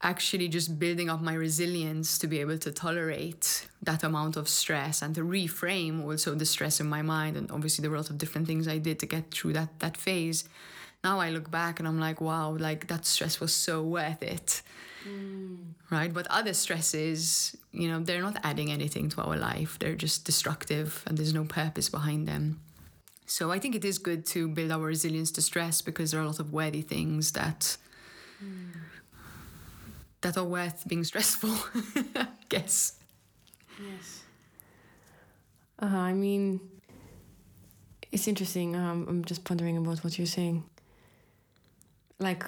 [0.03, 5.01] actually just building up my resilience to be able to tolerate that amount of stress
[5.01, 8.09] and to reframe also the stress in my mind and obviously there were a lot
[8.09, 10.45] of different things I did to get through that that phase.
[11.03, 14.61] Now I look back and I'm like wow like that stress was so worth it.
[15.07, 15.73] Mm.
[15.89, 16.13] right?
[16.13, 19.77] But other stresses you know they're not adding anything to our life.
[19.79, 22.59] They're just destructive and there's no purpose behind them.
[23.27, 26.23] So I think it is good to build our resilience to stress because there are
[26.23, 27.77] a lot of worthy things that
[28.43, 28.71] mm
[30.21, 31.55] that are worth being stressful,
[32.15, 32.93] I guess.
[33.79, 34.23] Yes.
[35.81, 36.59] Uh, I mean,
[38.11, 38.75] it's interesting.
[38.75, 40.63] Um, I'm just pondering about what you're saying.
[42.19, 42.43] Like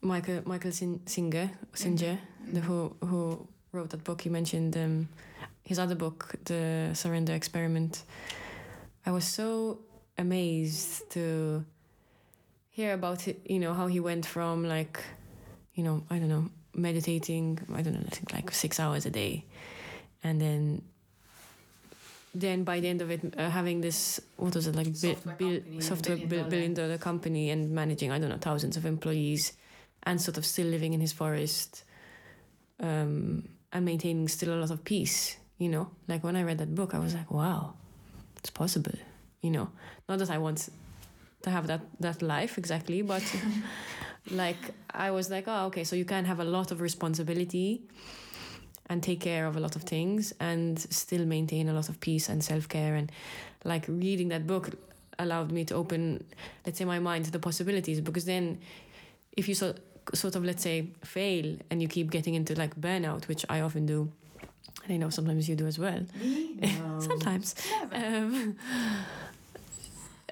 [0.00, 2.54] Michael Michael Sin- Singer Singer, mm-hmm.
[2.54, 4.22] the who who wrote that book.
[4.22, 5.08] He mentioned um,
[5.62, 8.04] his other book, The Surrender Experiment.
[9.04, 9.80] I was so
[10.16, 11.64] amazed to
[12.70, 13.40] hear about it.
[13.44, 15.02] You know how he went from like,
[15.74, 19.10] you know, I don't know, meditating i don't know i think like six hours a
[19.10, 19.44] day.
[20.22, 20.82] And then
[22.34, 25.44] then by the end of it uh, having this what was it like software, bi-
[25.44, 29.52] company, software billion, billion dollar company and managing i don't know thousands of employees
[30.04, 31.84] and sort of still living in his forest
[32.80, 35.90] um, and maintaining still a lot of peace you know?
[36.08, 37.74] Like when i read that book i was like wow
[38.36, 38.94] it's possible
[39.42, 39.70] you know?
[40.08, 40.68] Not that i want
[41.42, 43.22] to have that that life exactly but
[44.30, 44.56] like
[44.92, 47.82] I was like, oh, okay, so you can have a lot of responsibility
[48.88, 52.28] and take care of a lot of things and still maintain a lot of peace
[52.28, 52.96] and self care.
[52.96, 53.10] And
[53.64, 54.70] like reading that book
[55.18, 56.24] allowed me to open,
[56.66, 58.58] let's say, my mind to the possibilities because then
[59.36, 59.74] if you so,
[60.14, 63.86] sort of, let's say, fail and you keep getting into like burnout, which I often
[63.86, 64.10] do.
[64.84, 66.00] And I know sometimes you do as well.
[66.60, 67.00] No.
[67.00, 67.54] sometimes.
[67.92, 68.56] Um,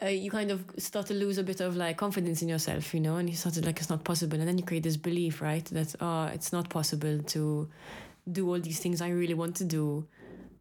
[0.03, 3.01] uh, you kind of start to lose a bit of like confidence in yourself, you
[3.01, 5.65] know, and you started like it's not possible, and then you create this belief, right,
[5.67, 7.69] that oh, it's not possible to
[8.31, 10.07] do all these things I really want to do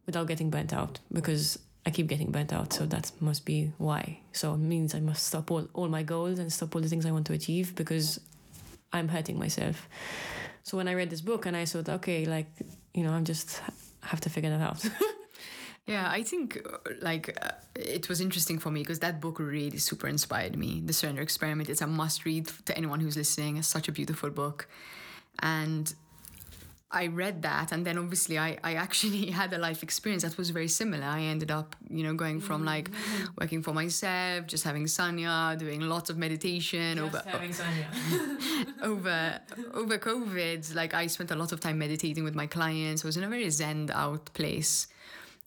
[0.06, 4.20] without getting burnt out because I keep getting burnt out, so that must be why.
[4.32, 7.06] So it means I must stop all, all my goals and stop all the things
[7.06, 8.20] I want to achieve because
[8.92, 9.88] I'm hurting myself.
[10.64, 12.46] So when I read this book and I thought, okay, like,
[12.92, 13.62] you know, I'm just
[14.02, 14.84] have to figure that out.
[15.88, 19.78] Yeah, I think uh, like uh, it was interesting for me because that book really
[19.78, 20.82] super inspired me.
[20.84, 23.56] The Surrender Experiment is a must read to anyone who's listening.
[23.56, 24.68] It's such a beautiful book.
[25.40, 25.92] And
[26.90, 30.50] I read that and then obviously I, I actually had a life experience that was
[30.50, 31.04] very similar.
[31.04, 33.24] I ended up, you know, going from like mm-hmm.
[33.40, 37.86] working for myself, just having Sanya, doing lots of meditation just over having Sanya.
[38.82, 39.40] over
[39.72, 40.74] over COVID.
[40.74, 43.06] Like I spent a lot of time meditating with my clients.
[43.06, 44.86] I was in a very zen out place.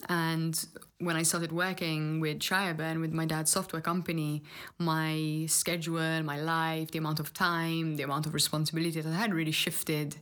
[0.10, 0.66] And
[1.00, 4.44] when I started working with Shireburn, with my dad's software company,
[4.78, 9.34] my schedule, my life, the amount of time, the amount of responsibility that I had
[9.34, 10.18] really shifted.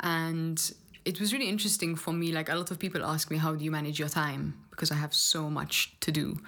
[0.00, 0.72] And
[1.04, 2.32] it was really interesting for me.
[2.32, 4.54] Like a lot of people ask me, how do you manage your time?
[4.70, 6.38] Because I have so much to do.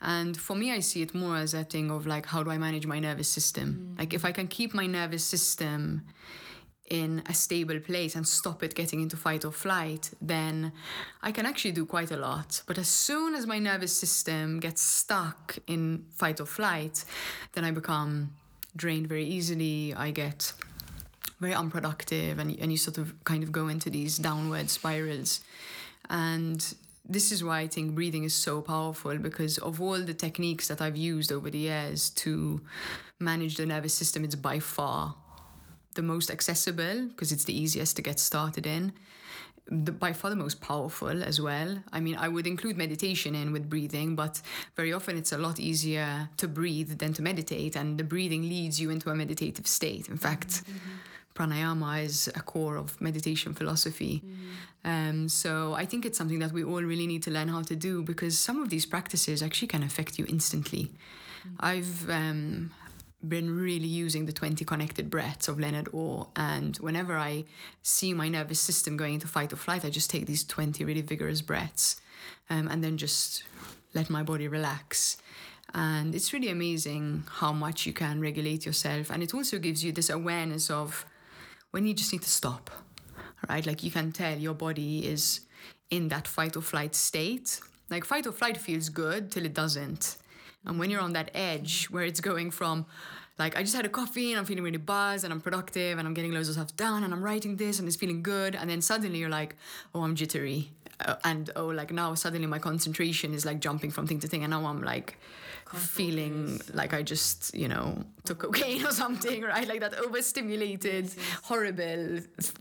[0.00, 2.58] And for me, I see it more as a thing of like, how do I
[2.58, 3.94] manage my nervous system?
[3.94, 3.98] Mm.
[3.98, 6.02] Like if I can keep my nervous system
[6.88, 10.72] in a stable place and stop it getting into fight or flight, then
[11.22, 12.62] I can actually do quite a lot.
[12.66, 17.04] But as soon as my nervous system gets stuck in fight or flight,
[17.52, 18.32] then I become
[18.76, 19.94] drained very easily.
[19.94, 20.52] I get
[21.40, 25.40] very unproductive and, and you sort of kind of go into these downward spirals.
[26.08, 26.74] And
[27.08, 30.80] this is why I think breathing is so powerful because of all the techniques that
[30.80, 32.60] I've used over the years to
[33.18, 35.14] manage the nervous system, it's by far
[35.96, 38.92] the most accessible because it's the easiest to get started in.
[39.68, 41.78] The, by far the most powerful as well.
[41.92, 44.40] I mean, I would include meditation in with breathing, but
[44.76, 48.80] very often it's a lot easier to breathe than to meditate, and the breathing leads
[48.80, 50.08] you into a meditative state.
[50.08, 51.34] In fact, mm-hmm.
[51.34, 54.22] pranayama is a core of meditation philosophy.
[54.84, 57.74] Um, so I think it's something that we all really need to learn how to
[57.74, 60.92] do because some of these practices actually can affect you instantly.
[61.58, 62.70] I've um,
[63.26, 67.44] been really using the 20 connected breaths of Leonard Orr, and whenever I
[67.82, 71.02] see my nervous system going into fight or flight, I just take these 20 really
[71.02, 72.00] vigorous breaths
[72.50, 73.42] um, and then just
[73.94, 75.16] let my body relax.
[75.74, 79.10] And it's really amazing how much you can regulate yourself.
[79.10, 81.04] And it also gives you this awareness of
[81.70, 82.70] when you just need to stop,
[83.48, 83.66] right?
[83.66, 85.40] Like you can tell your body is
[85.90, 87.60] in that fight or flight state.
[87.90, 90.16] Like fight or flight feels good till it doesn't.
[90.66, 92.86] And when you're on that edge where it's going from,
[93.38, 96.08] like, I just had a coffee and I'm feeling really buzzed and I'm productive and
[96.08, 98.54] I'm getting loads of stuff done and I'm writing this and it's feeling good.
[98.54, 99.56] And then suddenly you're like,
[99.94, 100.70] oh, I'm jittery.
[100.98, 104.42] Uh, and oh, like now suddenly my concentration is like jumping from thing to thing.
[104.42, 105.18] And now I'm like
[105.74, 109.68] feeling like I just, you know, took cocaine or something, right?
[109.68, 111.10] Like that overstimulated,
[111.42, 112.20] horrible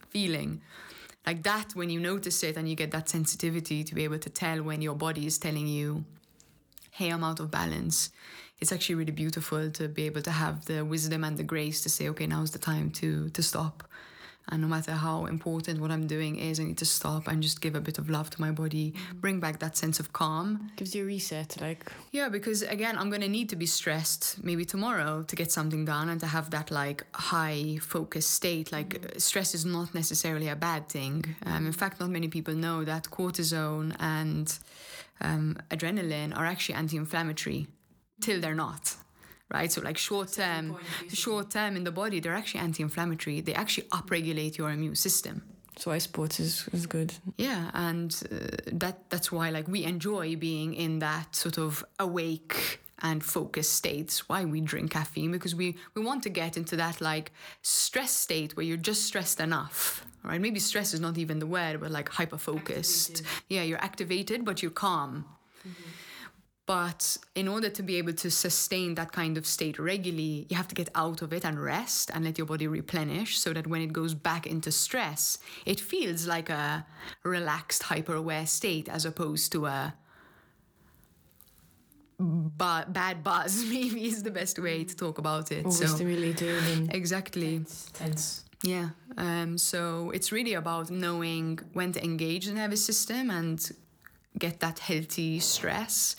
[0.10, 0.62] feeling
[1.26, 4.30] like that when you notice it and you get that sensitivity to be able to
[4.30, 6.06] tell when your body is telling you
[6.96, 8.10] hey i'm out of balance
[8.60, 11.90] it's actually really beautiful to be able to have the wisdom and the grace to
[11.90, 13.84] say okay now's the time to to stop
[14.50, 17.60] and no matter how important what i'm doing is i need to stop and just
[17.62, 20.94] give a bit of love to my body bring back that sense of calm Gives
[20.94, 25.24] you a reset, like yeah, because again, I'm gonna need to be stressed maybe tomorrow
[25.24, 28.72] to get something done and to have that like high focus state.
[28.74, 31.24] Like uh, stress is not necessarily a bad thing.
[31.46, 34.48] Um, in fact, not many people know that cortisone and
[35.22, 37.68] um, adrenaline are actually anti-inflammatory
[38.22, 38.96] till they're not.
[39.54, 40.76] Right, so like short term,
[41.14, 43.42] short term in the body, they're actually anti-inflammatory.
[43.42, 45.44] They actually upregulate your immune system.
[45.78, 47.14] so I sports is, is good.
[47.38, 48.38] Yeah, and uh,
[48.74, 54.28] that that's why like we enjoy being in that sort of awake and focused states.
[54.28, 58.56] Why we drink caffeine because we we want to get into that like stress state
[58.58, 60.06] where you're just stressed enough.
[60.26, 60.42] Right?
[60.42, 63.22] Maybe stress is not even the word, but like hyper focused.
[63.48, 65.26] Yeah, you're activated, but you're calm.
[66.66, 70.68] But in order to be able to sustain that kind of state regularly, you have
[70.70, 73.82] to get out of it and rest and let your body replenish so that when
[73.84, 76.84] it goes back into stress, it feels like a
[77.24, 79.94] relaxed, hyper aware state as opposed to a
[82.18, 85.72] bu- bad buzz, maybe is the best way to talk about it.
[85.72, 87.64] So, Overstimulated and exactly.
[87.94, 88.45] tense.
[88.66, 88.90] Yeah.
[89.18, 93.60] Um, so it's really about knowing when to engage the nervous system and
[94.38, 96.16] get that healthy stress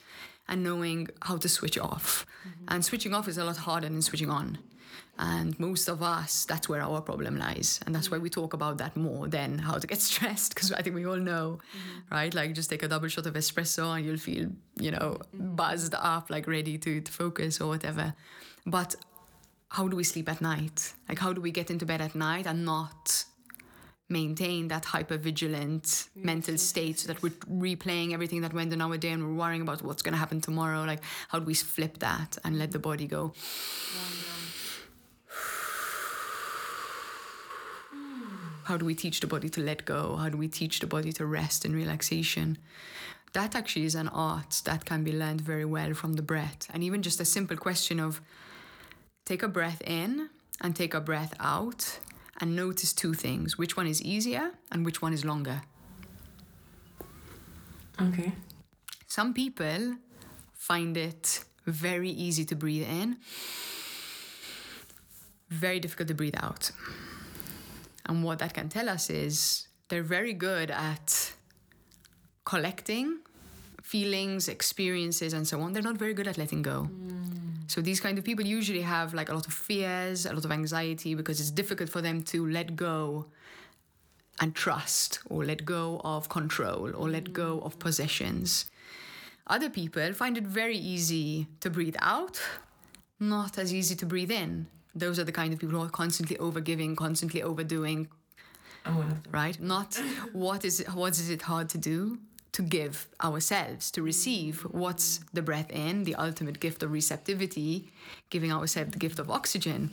[0.49, 2.25] and knowing how to switch off.
[2.47, 2.65] Mm-hmm.
[2.69, 4.59] And switching off is a lot harder than switching on.
[5.19, 7.81] And most of us, that's where our problem lies.
[7.85, 10.83] And that's why we talk about that more than how to get stressed, because I
[10.83, 12.15] think we all know, mm-hmm.
[12.15, 12.33] right?
[12.33, 15.57] Like just take a double shot of espresso and you'll feel, you know, mm-hmm.
[15.57, 18.15] buzzed up, like ready to, to focus or whatever.
[18.67, 18.95] But
[19.77, 20.95] how do we sleep at night?
[21.07, 23.27] Like, how do we get into bed at night and not
[24.09, 28.97] maintain that hyper vigilant mental state so that we're replaying everything that went on our
[28.97, 30.85] day and we're worrying about what's going to happen tomorrow?
[30.85, 33.35] Like, how do we flip that and let the body go?
[38.65, 40.17] How do we teach the body to let go?
[40.17, 42.57] How do we teach the body to rest and relaxation?
[43.35, 46.67] That actually is an art that can be learned very well from the breath.
[46.73, 48.23] And even just a simple question of
[49.27, 50.31] take a breath in
[50.63, 51.99] and take a breath out
[52.41, 55.61] and notice two things which one is easier and which one is longer.
[58.01, 58.33] Okay.
[59.07, 59.97] Some people
[60.55, 63.17] find it very easy to breathe in,
[65.49, 66.71] very difficult to breathe out.
[68.07, 71.33] And what that can tell us is they're very good at
[72.45, 73.19] collecting
[73.83, 75.73] feelings, experiences, and so on.
[75.73, 76.89] They're not very good at letting go.
[76.93, 77.46] Mm.
[77.67, 80.53] So these kind of people usually have like a lot of fears, a lot of
[80.53, 83.27] anxiety because it's difficult for them to let go
[84.41, 88.67] and trust or let go of control or let go of possessions.
[89.47, 92.41] Other people find it very easy to breathe out,
[93.21, 94.67] not as easy to breathe in.
[94.95, 98.09] Those are the kind of people who are constantly overgiving, constantly overdoing,
[98.85, 99.33] I'm one of them.
[99.33, 99.61] right?
[99.61, 99.95] Not
[100.33, 102.19] what is it, what is it hard to do
[102.57, 107.93] to give ourselves, to receive what's the breath in, the ultimate gift of receptivity,
[108.31, 109.91] giving ourselves the gift of oxygen.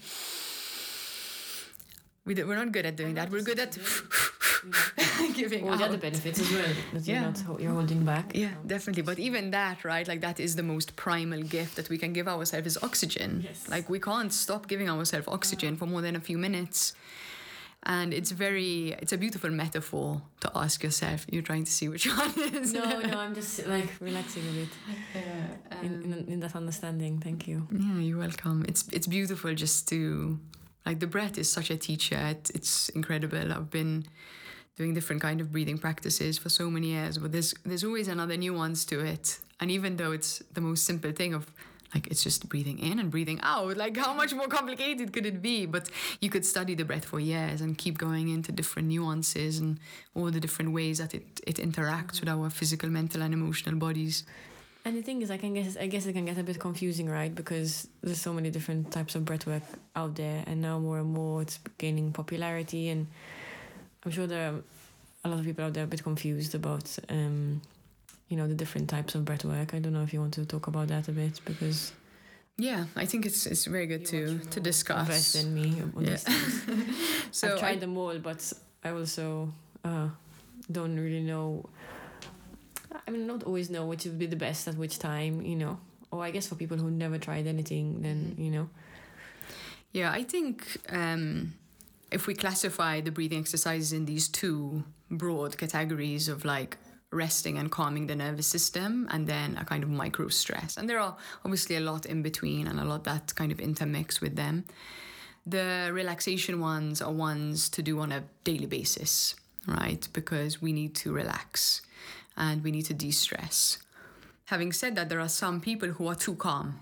[2.26, 3.30] We do, we're not good at doing that.
[3.30, 3.78] We're good at
[5.36, 6.74] giving All the other benefits as well.
[6.94, 7.32] That you're Yeah.
[7.50, 8.32] not you're holding back.
[8.34, 9.04] Yeah, um, definitely.
[9.04, 10.08] But even that, right?
[10.08, 13.42] Like that is the most primal gift that we can give ourselves is oxygen.
[13.44, 13.68] Yes.
[13.68, 16.94] Like we can't stop giving ourselves oxygen for more than a few minutes.
[17.86, 21.26] And it's very, it's a beautiful metaphor to ask yourself.
[21.30, 22.74] You're trying to see which one is.
[22.74, 24.70] No, no, I'm just like relaxing a bit
[25.84, 27.20] in, in, in that understanding.
[27.20, 27.68] Thank you.
[27.72, 28.66] Yeah, you're welcome.
[28.68, 30.40] It's it's beautiful just to
[30.86, 32.16] like the breath is such a teacher.
[32.16, 33.52] It, it's incredible.
[33.52, 34.06] I've been
[34.78, 38.38] doing different kind of breathing practices for so many years, but there's there's always another
[38.38, 39.40] nuance to it.
[39.60, 41.52] And even though it's the most simple thing of
[41.94, 45.42] like it's just breathing in and breathing out, like how much more complicated could it
[45.42, 45.66] be?
[45.66, 45.90] But
[46.22, 49.80] you could study the breath for years and keep going into different nuances and
[50.16, 54.24] all the different ways that it, it interacts with our physical, mental and emotional bodies.
[54.86, 57.10] And the thing is, I can guess, I guess it can get a bit confusing,
[57.10, 57.34] right?
[57.34, 59.62] Because there's so many different types of breathwork
[59.96, 63.08] out there, and now more and more it's gaining popularity, and
[64.04, 64.56] I'm sure there are
[65.24, 67.62] a lot of people out there a bit confused about, um,
[68.34, 69.76] you know, the different types of breathwork.
[69.76, 71.94] I don't know if you want to talk about that a bit because
[72.58, 75.02] Yeah, I think it's it's very good to to discuss.
[75.08, 75.68] invest in me
[76.00, 76.18] Yeah.
[77.32, 78.42] So I've tried I- them all, but
[78.84, 79.54] I also
[79.86, 80.08] uh,
[80.72, 81.70] don't really know.
[83.08, 85.78] I mean, not always know which would be the best at which time, you know.
[86.12, 88.42] Or I guess for people who never tried anything, then Mm-hmm.
[88.46, 88.68] you know.
[89.94, 90.56] Yeah, I think
[90.90, 91.54] um,
[92.12, 96.78] if we classify the breathing exercises in these two broad categories of like
[97.14, 101.00] resting and calming the nervous system and then a kind of micro stress, and there
[101.00, 104.66] are obviously a lot in between and a lot that kind of intermix with them.
[105.46, 109.36] The relaxation ones are ones to do on a daily basis,
[109.68, 110.08] right?
[110.14, 111.82] Because we need to relax
[112.38, 113.78] and we need to de stress.
[114.46, 116.80] Having said that, there are some people who are too calm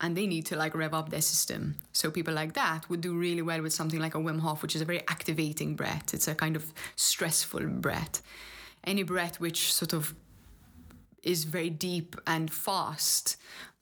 [0.00, 1.76] and they need to like rev up their system.
[1.92, 4.74] So people like that would do really well with something like a Wim Hof, which
[4.74, 6.14] is a very activating breath.
[6.14, 8.22] It's a kind of stressful breath.
[8.84, 10.14] Any breath which sort of
[11.22, 13.36] is very deep and fast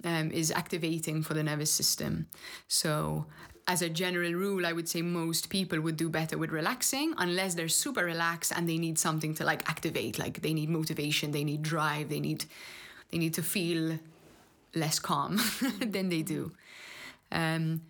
[0.04, 2.26] um, is activating for the nervous system.
[2.66, 3.26] So,
[3.66, 7.54] as a general rule, I would say most people would do better with relaxing unless
[7.54, 10.18] they're super relaxed and they need something to like activate.
[10.18, 12.46] Like they need motivation, they need drive, they need
[13.10, 13.98] they need to feel
[14.74, 15.38] less calm
[15.80, 16.52] than they do.
[17.30, 17.82] Um,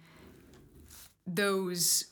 [1.27, 2.07] those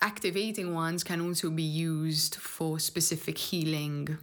[0.00, 4.18] activating ones can also be used for specific healing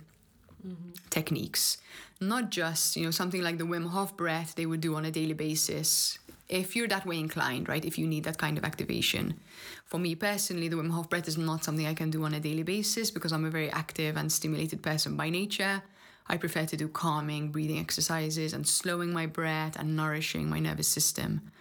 [1.10, 1.78] techniques.
[2.20, 5.12] Not just, you know, something like the Wim Hof breath they would do on a
[5.12, 6.20] daily basis.
[6.50, 7.84] If you're that way inclined, right?
[7.84, 9.40] If you need that kind of activation.
[9.86, 12.40] For me personally, the Wim Hof breath is not something I can do on a
[12.40, 15.84] daily basis because I'm a very active and stimulated person by nature.
[16.30, 20.88] I prefer to do calming breathing exercises and slowing my breath and nourishing my nervous
[20.88, 21.52] system.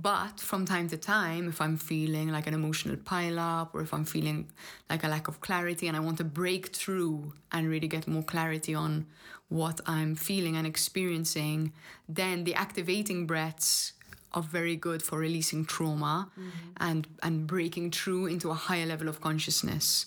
[0.00, 4.04] But from time to time, if I'm feeling like an emotional pileup or if I'm
[4.04, 4.48] feeling
[4.88, 8.22] like a lack of clarity and I want to break through and really get more
[8.22, 9.06] clarity on
[9.48, 11.72] what I'm feeling and experiencing,
[12.08, 13.94] then the activating breaths
[14.34, 16.50] are very good for releasing trauma mm-hmm.
[16.76, 20.06] and, and breaking through into a higher level of consciousness.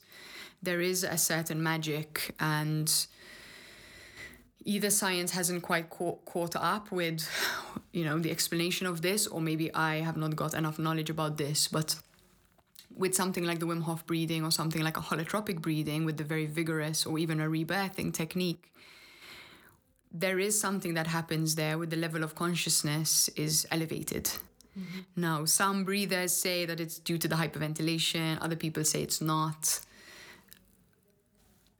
[0.63, 2.87] There is a certain magic and
[4.65, 7.27] either science hasn't quite caught, caught up with
[7.91, 11.37] you know the explanation of this or maybe i have not got enough knowledge about
[11.37, 11.67] this.
[11.67, 11.95] But
[12.95, 16.23] with something like the wim hof breathing or something like a holotropic breathing with the
[16.23, 18.71] very vigorous or even a rebirthing technique
[20.11, 24.25] there is something that happens there with the level of consciousness is elevated.
[24.77, 24.99] Mm-hmm.
[25.15, 28.37] Now some breathers say that it's due to the hyperventilation.
[28.41, 29.79] Other people say it's not.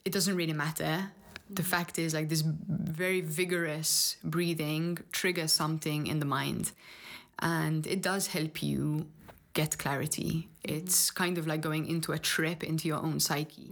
[0.05, 1.11] It doesn't really matter
[1.55, 1.71] the mm-hmm.
[1.71, 6.71] fact is like this very vigorous breathing triggers something in the mind
[7.39, 9.07] and it does help you
[9.53, 10.47] get clarity.
[10.65, 10.75] Mm-hmm.
[10.77, 13.71] It's kind of like going into a trip into your own psyche.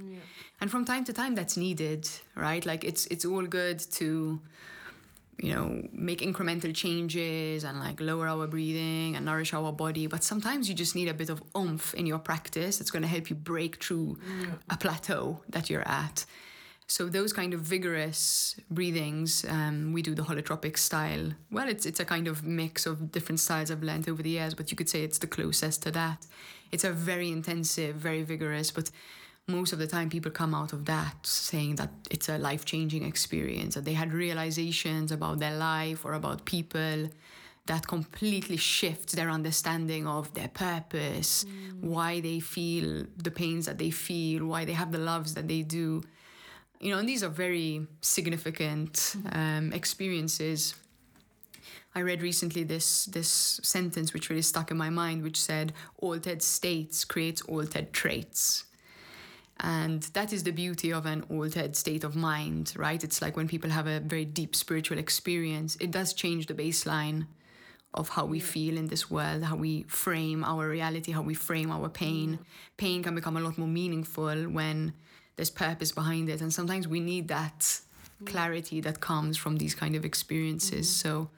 [0.61, 2.65] And from time to time that's needed right?
[2.65, 4.41] Like it's it's all good to
[5.41, 10.23] you know make incremental changes and like lower our breathing and nourish our body but
[10.23, 13.29] sometimes you just need a bit of oomph in your practice it's going to help
[13.29, 14.17] you break through
[14.69, 16.25] a plateau that you're at
[16.89, 21.31] so those kind of vigorous breathings, um, we do the holotropic style.
[21.51, 24.55] Well, it's it's a kind of mix of different styles I've learned over the years,
[24.55, 26.25] but you could say it's the closest to that.
[26.71, 28.89] It's a very intensive, very vigorous, but
[29.45, 33.03] most of the time people come out of that saying that it's a life changing
[33.03, 37.07] experience, that they had realizations about their life or about people
[37.67, 41.45] that completely shifts their understanding of their purpose,
[41.81, 45.61] why they feel the pains that they feel, why they have the loves that they
[45.61, 46.01] do
[46.79, 50.75] you know, and these are very significant um, experiences.
[51.95, 56.41] I read recently this this sentence which really stuck in my mind, which said, "Altered
[56.41, 58.65] states creates altered traits."
[59.61, 63.03] And that is the beauty of an altered state of mind, right?
[63.03, 67.27] It's like when people have a very deep spiritual experience, it does change the baseline
[67.93, 71.71] of how we feel in this world, how we frame our reality, how we frame
[71.71, 72.39] our pain.
[72.77, 74.93] Pain can become a lot more meaningful when
[75.39, 76.41] there's purpose behind it.
[76.41, 78.27] And sometimes we need that mm.
[78.27, 80.85] clarity that comes from these kind of experiences.
[80.85, 81.07] Mm-hmm.
[81.07, 81.29] So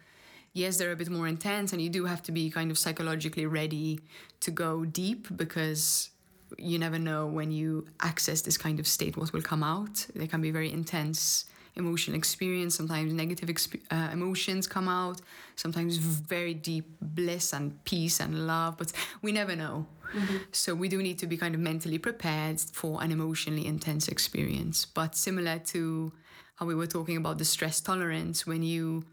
[0.53, 3.45] yes, they're a bit more intense, and you do have to be kind of psychologically
[3.45, 3.99] ready
[4.39, 6.09] to go deep because
[6.57, 10.07] you never know when you access this kind of state what will come out.
[10.15, 11.45] They can be very intense
[11.75, 12.75] emotional experience.
[12.75, 15.21] Sometimes negative exp- uh, emotions come out.
[15.55, 18.91] Sometimes very deep bliss and peace and love, but
[19.21, 19.85] we never know.
[20.13, 20.37] Mm-hmm.
[20.51, 24.85] So we do need to be kind of mentally prepared for an emotionally intense experience.
[24.85, 26.11] But similar to
[26.55, 29.05] how we were talking about the stress tolerance, when you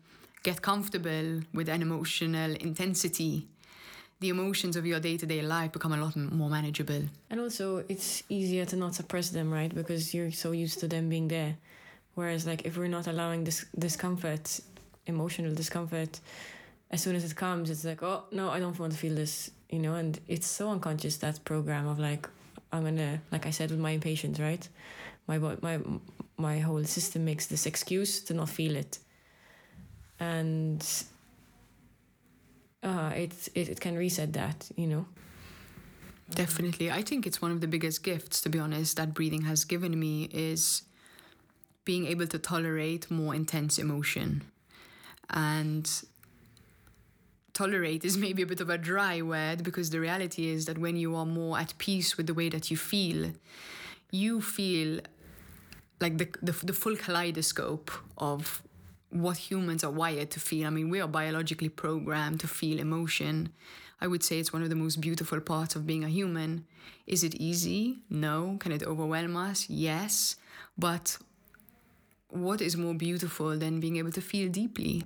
[0.42, 3.48] get comfortable with an emotional intensity,
[4.20, 8.64] the emotions of your day-to-day life become a lot more manageable and also it's easier
[8.64, 11.56] to not suppress them right because you're so used to them being there
[12.18, 14.60] whereas like if we're not allowing this discomfort
[15.06, 16.20] emotional discomfort
[16.90, 19.50] as soon as it comes it's like oh no i don't want to feel this
[19.70, 22.28] you know and it's so unconscious that program of like
[22.72, 24.68] i'm gonna like i said with my impatience right
[25.28, 25.78] my my
[26.36, 28.98] my whole system makes this excuse to not feel it
[30.20, 30.84] and
[32.82, 35.06] uh, it, it, it can reset that, you know.
[36.30, 36.90] Definitely.
[36.90, 39.98] I think it's one of the biggest gifts, to be honest, that breathing has given
[39.98, 40.82] me is
[41.88, 44.44] being able to tolerate more intense emotion.
[45.30, 45.90] And
[47.54, 50.96] tolerate is maybe a bit of a dry word because the reality is that when
[50.98, 53.32] you are more at peace with the way that you feel,
[54.10, 55.00] you feel
[55.98, 58.62] like the, the, the full kaleidoscope of
[59.08, 60.66] what humans are wired to feel.
[60.66, 63.48] I mean, we are biologically programmed to feel emotion.
[63.98, 66.66] I would say it's one of the most beautiful parts of being a human.
[67.06, 68.00] Is it easy?
[68.10, 68.58] No.
[68.60, 69.70] Can it overwhelm us?
[69.70, 70.36] Yes.
[70.76, 71.16] But
[72.30, 75.04] what is more beautiful than being able to feel deeply?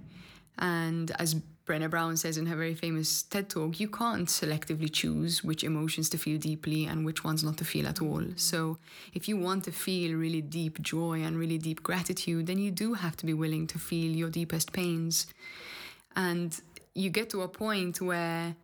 [0.59, 5.45] And as Brené Brown says in her very famous TED talk, you can't selectively choose
[5.45, 8.25] which emotions to feel deeply and which ones not to feel at all.
[8.35, 8.79] So,
[9.15, 12.95] if you want to feel really deep joy and really deep gratitude, then you do
[12.95, 15.27] have to be willing to feel your deepest pains.
[16.17, 16.61] And
[16.95, 18.57] you get to a point where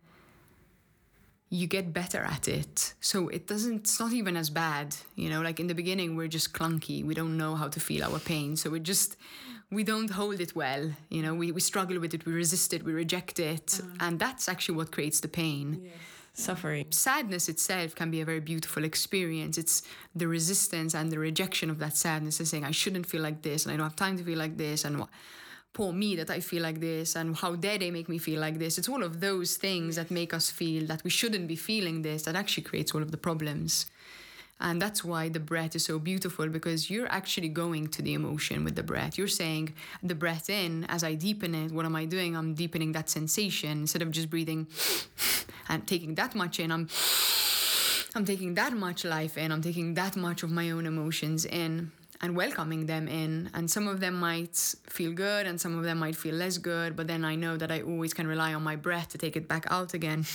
[1.49, 2.93] you get better at it.
[3.01, 4.95] So it doesn't, it's not even as bad.
[5.15, 7.03] You know, like in the beginning, we're just clunky.
[7.03, 8.55] We don't know how to feel our pain.
[8.55, 9.17] So we just,
[9.71, 10.91] we don't hold it well.
[11.09, 13.65] You know, we, we struggle with it, we resist it, we reject it.
[13.65, 13.97] Mm.
[13.99, 15.81] And that's actually what creates the pain.
[15.85, 15.93] Yes.
[16.33, 16.85] Suffering.
[16.91, 19.57] Sadness itself can be a very beautiful experience.
[19.57, 19.81] It's
[20.15, 23.65] the resistance and the rejection of that sadness and saying, I shouldn't feel like this
[23.65, 24.85] and I don't have time to feel like this.
[24.85, 25.03] And
[25.73, 28.59] poor me that I feel like this and how dare they make me feel like
[28.59, 28.77] this.
[28.77, 32.23] It's all of those things that make us feel that we shouldn't be feeling this
[32.23, 33.85] that actually creates all of the problems.
[34.61, 38.65] And that's why the breath is so beautiful because you're actually going to the emotion
[38.65, 39.17] with the breath.
[39.17, 42.35] You're saying the breath in, as I deepen it, what am I doing?
[42.35, 44.67] I'm deepening that sensation instead of just breathing
[45.69, 46.71] and taking that much in.
[46.71, 46.89] I'm
[48.15, 49.51] I'm taking that much life in.
[49.51, 51.91] I'm taking that much of my own emotions in
[52.21, 53.49] and welcoming them in.
[53.53, 54.55] And some of them might
[54.87, 57.71] feel good and some of them might feel less good, but then I know that
[57.71, 60.25] I always can rely on my breath to take it back out again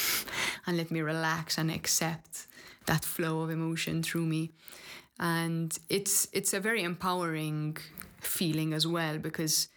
[0.66, 2.46] and let me relax and accept
[2.86, 4.50] that flow of emotion through me.
[5.18, 7.76] And it's it's a very empowering
[8.20, 9.68] feeling as well because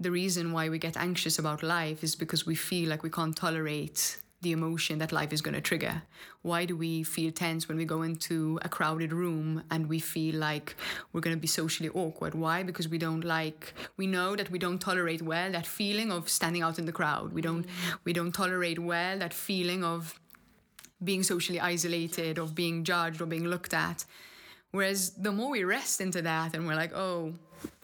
[0.00, 3.36] the reason why we get anxious about life is because we feel like we can't
[3.36, 6.02] tolerate the emotion that life is going to trigger?
[6.42, 10.36] Why do we feel tense when we go into a crowded room and we feel
[10.36, 10.76] like
[11.12, 12.34] we're going to be socially awkward?
[12.34, 12.62] Why?
[12.62, 16.62] Because we don't like we know that we don't tolerate well that feeling of standing
[16.62, 17.32] out in the crowd.
[17.32, 17.66] We don't
[18.04, 20.20] we don't tolerate well that feeling of
[21.02, 24.04] being socially isolated, of being judged or being looked at.
[24.70, 27.34] Whereas the more we rest into that and we're like, oh,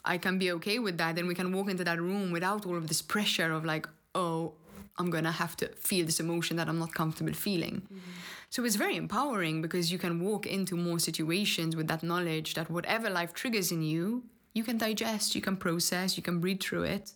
[0.05, 2.77] I can be okay with that, then we can walk into that room without all
[2.77, 4.55] of this pressure of like, oh,
[4.99, 7.83] I'm gonna have to feel this emotion that I'm not comfortable feeling.
[7.83, 8.11] Mm-hmm.
[8.51, 12.71] So it's very empowering because you can walk into more situations with that knowledge that
[12.71, 14.25] whatever life triggers in you,
[14.55, 17.13] you can digest, you can process, you can breathe through it,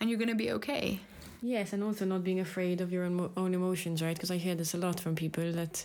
[0.00, 1.00] and you're gonna be okay.
[1.42, 4.14] Yes, and also not being afraid of your own, own emotions, right?
[4.14, 5.84] Because I hear this a lot from people that,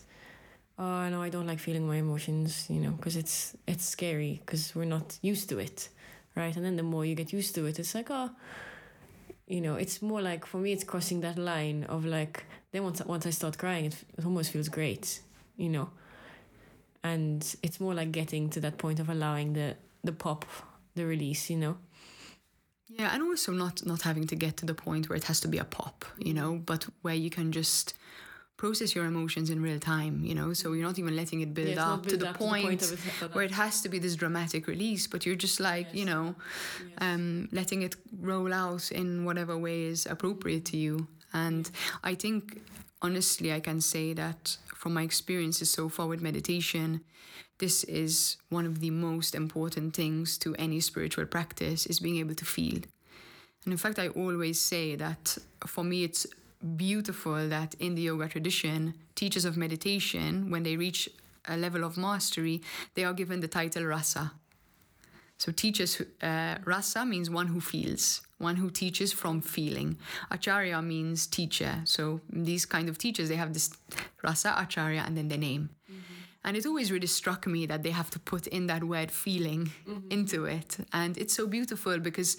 [0.78, 4.74] oh no, I don't like feeling my emotions, you know, because it's it's scary because
[4.76, 5.90] we're not used to it,
[6.36, 6.56] right?
[6.56, 8.30] And then the more you get used to it, it's like, oh
[9.48, 13.04] you know it's more like for me it's crossing that line of like then once
[13.06, 15.22] once I start crying it, it almost feels great
[15.58, 15.90] you know?
[17.04, 20.46] And it's more like getting to that point of allowing the the pop
[20.96, 21.78] the release you know?
[22.90, 25.48] Yeah and also not not having to get to the point where it has to
[25.48, 27.94] be a pop you know but where you can just
[28.58, 30.54] process your emotions in real time, you know.
[30.54, 32.98] So you're not even letting it build up, build to, the up point to the
[32.98, 35.96] point it, where it has to be this dramatic release, but you're just like, yes.
[35.96, 36.36] you know,
[36.82, 36.98] yes.
[37.00, 41.08] um, letting it roll out in whatever way is appropriate to you.
[41.34, 41.70] And
[42.04, 42.62] I think,
[43.02, 47.02] honestly, I can say that from my experiences so far with meditation,
[47.58, 52.36] this is one of the most important things to any spiritual practice is being able
[52.36, 52.80] to feel
[53.64, 56.28] And in fact, I always say that for me, it's
[56.66, 61.10] beautiful that in the yoga tradition, teachers of meditation, when they reach
[61.48, 62.62] a level of mastery,
[62.96, 64.32] they are given the title rasa.
[65.38, 69.98] So teachers, uh, rasa means one who feels, one who teaches from feeling.
[70.32, 71.82] Acharya means teacher.
[71.84, 73.70] So these kind of teachers, they have this
[74.24, 75.70] rasa, acharya, and then the name.
[75.92, 76.14] Mm-hmm.
[76.46, 79.72] And it always really struck me that they have to put in that word feeling
[79.88, 80.08] mm-hmm.
[80.10, 80.78] into it.
[80.94, 82.38] And it's so beautiful because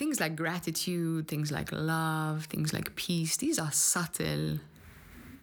[0.00, 4.58] things like gratitude, things like love, things like peace, these are subtle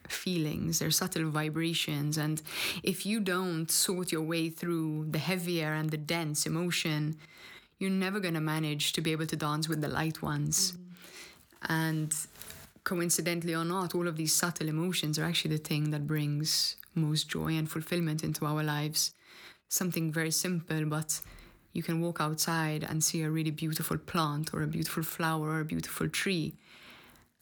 [0.07, 2.17] feelings, they're subtle vibrations.
[2.17, 2.41] And
[2.81, 7.17] if you don't sort your way through the heavier and the dense emotion,
[7.77, 10.71] you're never going to manage to be able to dance with the light ones.
[10.71, 11.73] Mm-hmm.
[11.73, 12.15] And
[12.83, 17.29] coincidentally or not, all of these subtle emotions are actually the thing that brings most
[17.29, 19.13] joy and fulfillment into our lives.
[19.69, 21.21] Something very simple, but
[21.77, 25.59] you can walk outside and see a really beautiful plant or a beautiful flower or
[25.59, 26.55] a beautiful tree.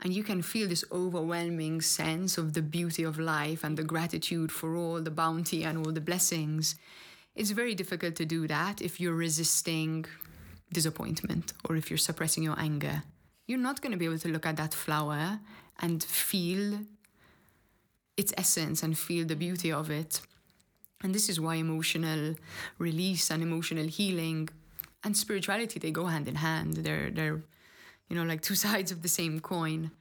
[0.01, 4.51] And you can feel this overwhelming sense of the beauty of life and the gratitude
[4.51, 6.75] for all the bounty and all the blessings.
[7.33, 10.05] It's very difficult to do that if you're resisting
[10.73, 13.03] disappointment or if you're suppressing your anger.
[13.47, 15.39] You're not going to be able to look at that flower
[15.79, 16.79] and feel
[18.17, 20.19] its essence and feel the beauty of it.
[21.03, 22.35] And this is why emotional
[22.77, 24.49] release and emotional healing
[25.03, 26.77] and spirituality they go hand in hand.
[26.77, 27.43] They're they're
[28.09, 29.91] you know like two sides of the same coin.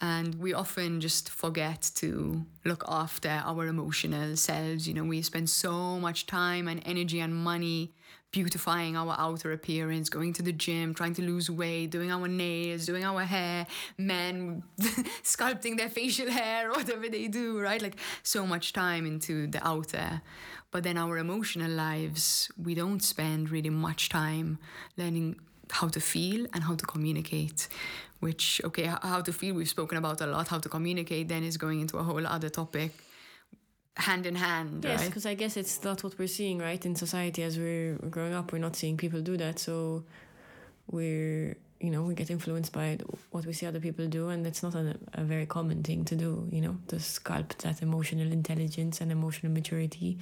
[0.00, 4.86] And we often just forget to look after our emotional selves.
[4.86, 7.94] You know, we spend so much time and energy and money
[8.30, 12.86] beautifying our outer appearance, going to the gym, trying to lose weight, doing our nails,
[12.86, 13.66] doing our hair,
[13.96, 14.62] men
[15.22, 17.80] sculpting their facial hair, whatever they do, right?
[17.80, 20.20] Like so much time into the outer.
[20.70, 24.58] But then our emotional lives, we don't spend really much time
[24.98, 25.36] learning
[25.70, 27.68] how to feel and how to communicate
[28.20, 31.56] which okay how to feel we've spoken about a lot how to communicate then is
[31.56, 32.92] going into a whole other topic
[33.98, 34.84] hand in hand.
[34.84, 35.32] Yes, because right?
[35.32, 38.52] I guess it's not what we're seeing, right, in society as we're growing up.
[38.52, 40.04] We're not seeing people do that, so
[40.90, 42.98] we're you know we get influenced by
[43.30, 46.16] what we see other people do, and it's not a, a very common thing to
[46.16, 46.48] do.
[46.50, 50.18] You know, to sculpt that emotional intelligence and emotional maturity.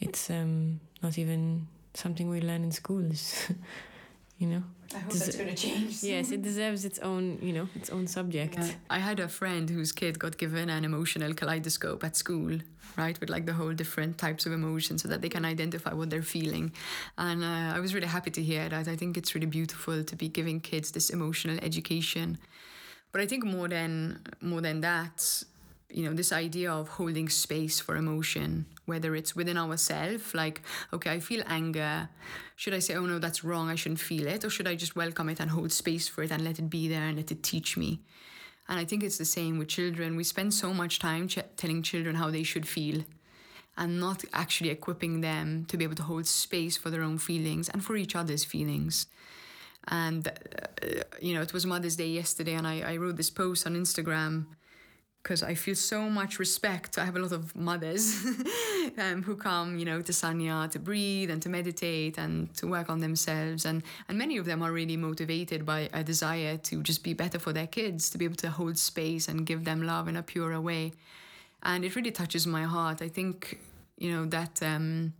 [0.00, 3.50] It's um, not even something we learn in schools.
[4.38, 4.62] you know.
[4.94, 6.02] I hope Des- that's going to change.
[6.02, 8.54] yes, it deserves its own, you know, its own subject.
[8.56, 8.70] Yeah.
[8.88, 12.58] I had a friend whose kid got given an emotional kaleidoscope at school,
[12.96, 16.10] right, with like the whole different types of emotions so that they can identify what
[16.10, 16.72] they're feeling.
[17.18, 18.86] And uh, I was really happy to hear that.
[18.86, 22.38] I think it's really beautiful to be giving kids this emotional education.
[23.12, 25.42] But I think more than more than that,
[25.90, 30.62] you know this idea of holding space for emotion whether it's within ourselves like
[30.92, 32.08] okay i feel anger.
[32.56, 34.96] Should i say oh no that's wrong i shouldn't feel it or should i just
[34.96, 37.42] welcome it and hold space for it and let it be there and let it
[37.42, 38.00] teach me?
[38.68, 40.16] And i think it's the same with children.
[40.16, 43.04] We spend so much time ch- telling children how they should feel
[43.76, 47.68] and not actually equipping them to be able to hold space for their own feelings
[47.68, 49.06] and for each other's feelings.
[49.86, 53.66] And uh, you know it was mother's day yesterday and I, I wrote this post
[53.66, 54.46] on instagram
[55.26, 56.98] because I feel so much respect.
[56.98, 58.24] I have a lot of mothers
[58.98, 62.88] um, who come, you know, to Sanya to breathe and to meditate and to work
[62.88, 67.02] on themselves, and and many of them are really motivated by a desire to just
[67.02, 70.06] be better for their kids, to be able to hold space and give them love
[70.06, 70.92] in a purer way,
[71.64, 73.02] and it really touches my heart.
[73.02, 73.58] I think,
[73.98, 74.62] you know, that.
[74.62, 75.12] Um,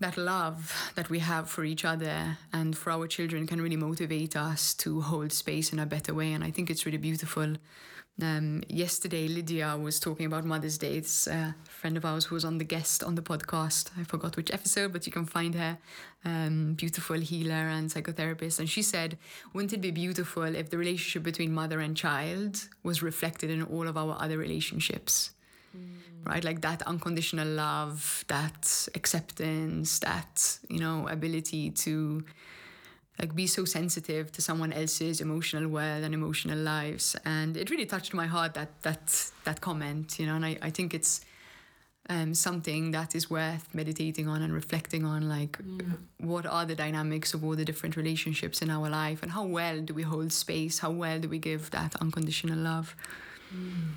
[0.00, 4.36] that love that we have for each other and for our children can really motivate
[4.36, 6.32] us to hold space in a better way.
[6.32, 7.56] And I think it's really beautiful
[8.20, 10.96] um, yesterday, Lydia was talking about Mother's Day.
[10.96, 13.90] It's a friend of ours who was on the guest on the podcast.
[13.98, 15.78] I forgot which episode, but you can find her.
[16.24, 18.58] Um, beautiful healer and psychotherapist.
[18.58, 19.18] And she said,
[19.52, 23.86] Wouldn't it be beautiful if the relationship between mother and child was reflected in all
[23.86, 25.30] of our other relationships?
[25.76, 26.26] Mm.
[26.26, 26.42] Right?
[26.42, 32.24] Like that unconditional love, that acceptance, that, you know, ability to
[33.20, 37.86] like be so sensitive to someone else's emotional world and emotional lives and it really
[37.86, 41.20] touched my heart that that that comment you know and i, I think it's
[42.10, 45.98] um, something that is worth meditating on and reflecting on like mm.
[46.18, 49.80] what are the dynamics of all the different relationships in our life and how well
[49.80, 52.96] do we hold space how well do we give that unconditional love
[53.54, 53.90] mm.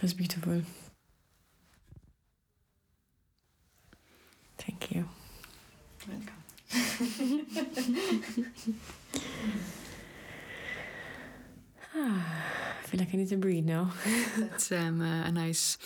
[0.00, 0.62] that's beautiful
[4.58, 5.08] thank you
[6.08, 6.40] welcome
[6.72, 8.19] I
[12.84, 13.92] feel like I need to breathe now.
[14.38, 15.78] That's um, uh, a nice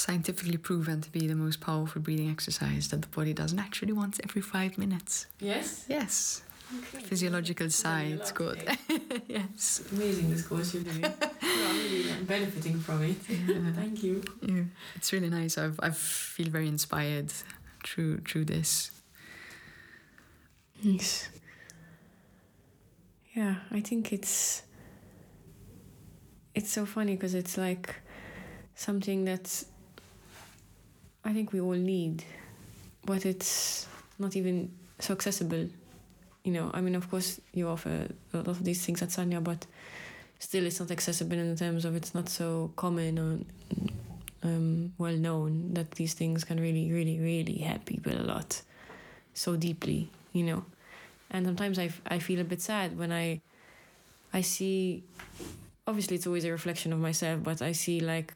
[0.00, 4.18] scientifically proven to be the most powerful breathing exercise that the body does naturally once
[4.24, 5.26] every five minutes.
[5.38, 5.84] Yes.
[5.88, 6.42] Yes.
[6.78, 7.04] Okay.
[7.04, 8.78] Physiological side, lot good.
[9.28, 9.82] yes.
[9.92, 11.04] Amazing this course you're doing.
[11.42, 13.16] I'm really benefiting from it.
[13.28, 13.72] Yeah.
[13.74, 14.22] Thank you.
[14.40, 14.62] Yeah.
[14.94, 15.58] It's really nice.
[15.58, 17.32] I've I feel very inspired
[17.84, 18.90] through through this.
[20.82, 21.28] Thanks.
[23.34, 24.62] Yeah, I think it's
[26.54, 27.94] it's so funny because it's like
[28.74, 29.64] something that
[31.24, 32.24] I think we all need,
[33.04, 33.86] but it's
[34.18, 35.68] not even so accessible.
[36.44, 39.44] You know, I mean, of course, you offer a lot of these things at Sanya,
[39.44, 39.66] but
[40.38, 43.38] still, it's not accessible in terms of it's not so common or
[44.42, 48.62] um, well known that these things can really, really, really help people a lot,
[49.34, 50.10] so deeply.
[50.32, 50.64] You know,
[51.30, 53.40] and sometimes I, I feel a bit sad when I
[54.32, 55.02] I see
[55.86, 58.34] obviously it's always a reflection of myself but I see like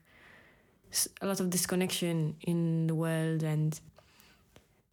[1.21, 3.79] a lot of disconnection in the world and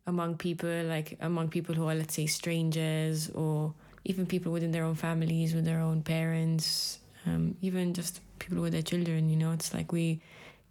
[0.07, 4.83] among people like among people who are let's say strangers or even people within their
[4.83, 9.51] own families with their own parents um, even just people with their children you know
[9.51, 10.19] it's like we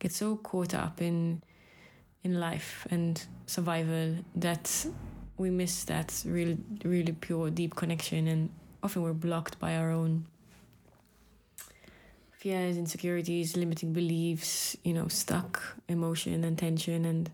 [0.00, 1.42] get so caught up in
[2.24, 4.86] in life and survival that
[5.38, 8.50] we miss that really really pure deep connection and
[8.82, 10.26] often we're blocked by our own
[12.40, 17.04] fears insecurities limiting beliefs you know stuck emotion and tension.
[17.04, 17.30] And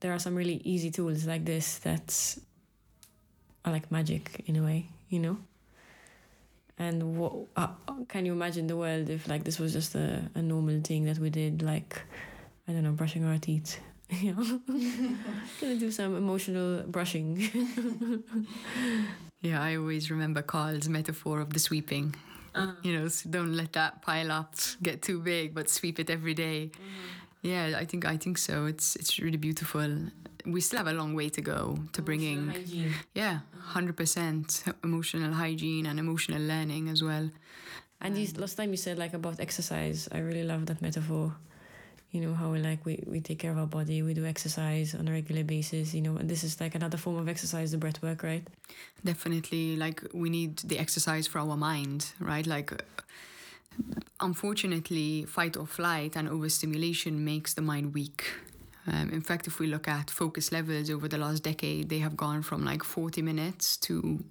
[0.00, 2.36] there are some really easy tools like this that
[3.64, 5.36] are like magic in a way you know
[6.78, 7.68] and what uh,
[8.08, 11.18] can you imagine the world if like this was just a, a normal thing that
[11.18, 12.00] we did like
[12.68, 14.60] i don't know brushing our teeth you know
[15.60, 18.22] gonna do some emotional brushing
[19.40, 22.14] Yeah, I always remember Carl's metaphor of the sweeping.
[22.82, 26.34] You know, so don't let that pile up, get too big, but sweep it every
[26.34, 26.72] day.
[27.42, 28.66] Yeah, I think I think so.
[28.66, 29.88] It's it's really beautiful.
[30.44, 32.92] We still have a long way to go to bringing hygiene.
[33.14, 37.30] yeah, hundred percent emotional hygiene and emotional learning as well.
[38.00, 41.34] And you, last time you said like about exercise, I really love that metaphor.
[42.10, 44.94] You know how we like we, we take care of our body, we do exercise
[44.94, 45.94] on a regular basis.
[45.94, 48.46] You know, and this is like another form of exercise, the breath work, right?
[49.04, 52.46] Definitely, like we need the exercise for our mind, right?
[52.46, 52.72] Like,
[54.20, 58.24] unfortunately, fight or flight and overstimulation makes the mind weak.
[58.86, 62.16] Um, in fact, if we look at focus levels over the last decade, they have
[62.16, 64.24] gone from like 40 minutes to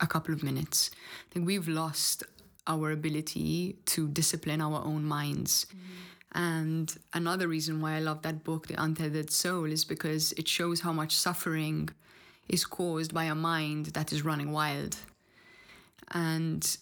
[0.00, 0.90] a couple of minutes.
[1.30, 2.22] I think we've lost
[2.66, 5.66] our ability to discipline our own minds.
[6.32, 10.80] And another reason why I love that book, The Untethered Soul, is because it shows
[10.80, 11.88] how much suffering
[12.48, 14.96] is caused by a mind that is running wild.
[16.10, 16.76] And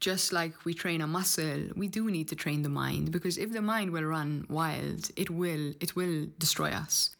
[0.00, 3.52] just like we train a muscle, we do need to train the mind because if
[3.52, 7.10] the mind will run wild, it will it will destroy us.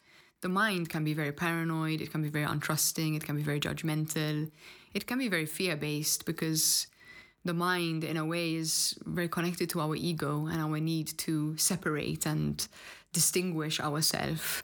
[0.41, 3.59] The mind can be very paranoid, it can be very untrusting, it can be very
[3.59, 4.49] judgmental,
[4.93, 6.87] it can be very fear-based because
[7.45, 11.55] the mind in a way is very connected to our ego and our need to
[11.57, 12.67] separate and
[13.13, 14.63] distinguish ourselves.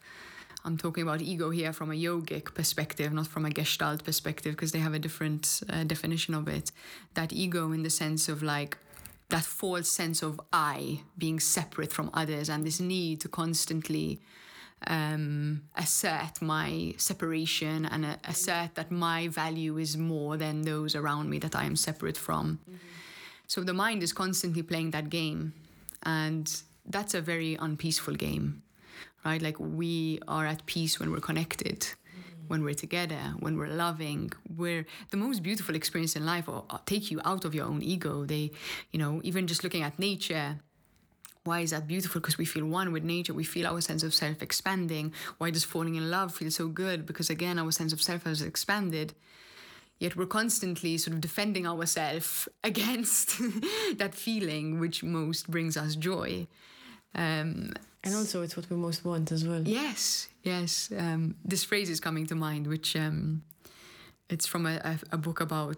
[0.68, 4.74] I'm talking about ego here from a yogic perspective, not from a gestalt perspective, because
[4.74, 6.74] they have a different uh, definition of it.
[7.14, 8.78] That ego, in the sense of like
[9.30, 14.20] that false sense of I being separate from others, and this need to constantly
[14.88, 21.30] um, assert my separation and uh, assert that my value is more than those around
[21.30, 22.60] me that I am separate from.
[23.48, 25.54] So the mind is constantly playing that game,
[26.04, 26.46] and
[26.86, 28.64] that's a very unpeaceful game,
[29.26, 29.42] right?
[29.42, 31.88] Like we are at peace when we're connected,
[32.48, 34.32] when we're together, when we're loving.
[34.56, 37.82] We're the most beautiful experience in life, or or take you out of your own
[37.82, 38.26] ego.
[38.26, 38.52] They,
[38.92, 40.60] you know, even just looking at nature.
[41.44, 42.20] Why is that beautiful?
[42.20, 43.34] Because we feel one with nature.
[43.34, 45.14] We feel our sense of self expanding.
[45.38, 47.06] Why does falling in love feel so good?
[47.06, 49.14] Because again, our sense of self has expanded
[50.00, 53.40] yet we're constantly sort of defending ourselves against
[53.98, 56.48] that feeling which most brings us joy
[57.16, 59.62] um, And also, it's what we most want as well.
[59.66, 63.44] yes yes um, this phrase is coming to mind which um,
[64.30, 65.78] it's from a, a, book about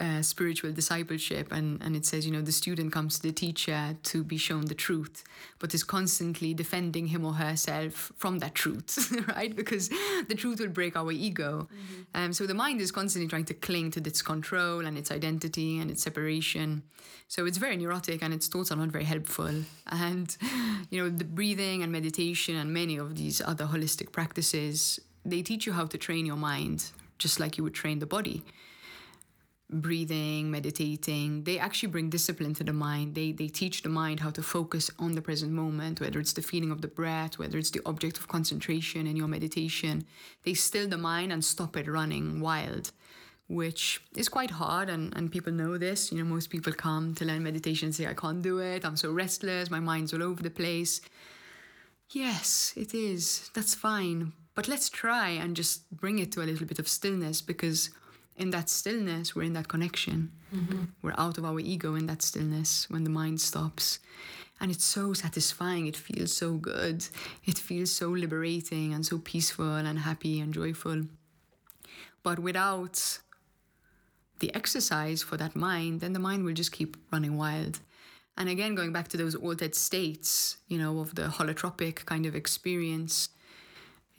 [0.00, 3.96] uh, spiritual discipleship and, and it says you know the student comes to the teacher
[4.02, 5.24] to be shown the truth
[5.58, 9.54] but is constantly defending him or herself from that truth right?
[9.54, 9.88] Because
[10.28, 11.68] the truth will break our ego.
[12.14, 15.78] Um, so the mind is constantly trying to cling to its control and its identity
[15.78, 16.82] and its separation.
[17.28, 19.64] So it's very neurotic and its thoughts are not very helpful.
[19.86, 20.36] And
[20.90, 25.66] you know the breathing and meditation and many of these other holistic practices they teach
[25.66, 28.44] you how to train your mind just like you would train the body
[29.70, 33.14] breathing, meditating, they actually bring discipline to the mind.
[33.14, 36.42] They they teach the mind how to focus on the present moment, whether it's the
[36.42, 40.06] feeling of the breath, whether it's the object of concentration in your meditation.
[40.44, 42.92] They still the mind and stop it running wild,
[43.48, 46.12] which is quite hard and, and people know this.
[46.12, 48.96] You know, most people come to learn meditation and say, I can't do it, I'm
[48.96, 51.00] so restless, my mind's all over the place.
[52.10, 53.50] Yes, it is.
[53.52, 54.32] That's fine.
[54.56, 57.90] But let's try and just bring it to a little bit of stillness because
[58.36, 60.32] in that stillness, we're in that connection.
[60.52, 60.84] Mm-hmm.
[61.02, 64.00] We're out of our ego in that stillness when the mind stops.
[64.58, 65.86] And it's so satisfying.
[65.86, 67.06] It feels so good.
[67.44, 71.02] It feels so liberating and so peaceful and happy and joyful.
[72.22, 73.20] But without
[74.38, 77.80] the exercise for that mind, then the mind will just keep running wild.
[78.38, 82.34] And again, going back to those altered states, you know, of the holotropic kind of
[82.34, 83.28] experience,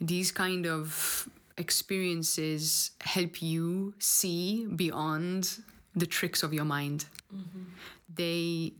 [0.00, 5.58] these kind of experiences help you see beyond
[5.94, 7.06] the tricks of your mind.
[7.34, 7.62] Mm-hmm.
[8.14, 8.72] They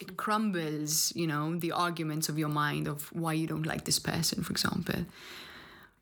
[0.00, 3.98] it crumbles, you know, the arguments of your mind of why you don't like this
[3.98, 5.06] person, for example.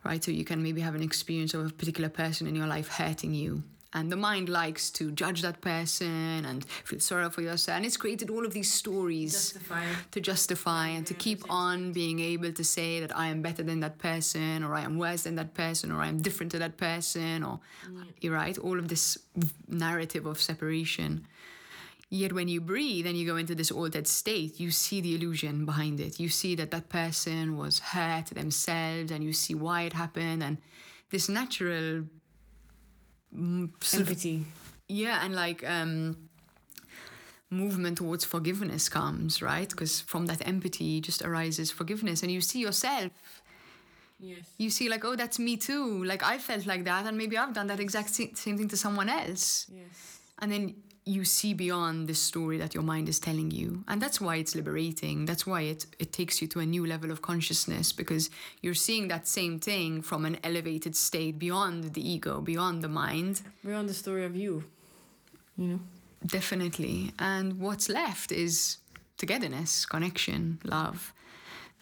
[0.05, 0.23] Right?
[0.23, 3.35] So you can maybe have an experience of a particular person in your life hurting
[3.35, 3.63] you
[3.95, 7.97] and the mind likes to judge that person and feel sorry for yourself and it's
[7.97, 9.85] created all of these stories justify.
[10.11, 13.81] to justify and to keep on being able to say that i am better than
[13.81, 16.77] that person or i am worse than that person or i am different to that
[16.77, 17.61] person or
[18.21, 19.19] you're right all of this
[19.69, 21.27] narrative of separation
[22.15, 25.65] Yet when you breathe and you go into this altered state, you see the illusion
[25.65, 26.21] behind it.
[26.21, 30.43] You see that that person was hurt themselves and you see why it happened.
[30.43, 30.59] And
[31.09, 32.05] this natural
[33.35, 34.45] empathy.
[34.89, 36.17] yeah, and like um,
[37.51, 39.69] movement towards forgiveness comes, right?
[39.69, 43.13] Because from that empathy just arises forgiveness, and you see yourself.
[44.19, 44.45] Yes.
[44.57, 46.05] You see, like, oh, that's me too.
[46.05, 49.09] Like, I felt like that, and maybe I've done that exact same thing to someone
[49.09, 49.67] else.
[49.75, 50.21] Yes.
[50.39, 50.75] And then
[51.05, 53.83] you see beyond the story that your mind is telling you.
[53.89, 55.27] And that's why it's liberating.
[55.27, 58.31] That's why it, it takes you to a new level of consciousness because
[58.61, 63.43] you're seeing that same thing from an elevated state beyond the ego beyond the mind.
[63.65, 64.65] Beyond the story of you
[65.57, 65.81] you know?
[66.27, 67.13] Definitely.
[67.19, 68.79] And what's left is
[69.19, 71.13] togetherness connection love.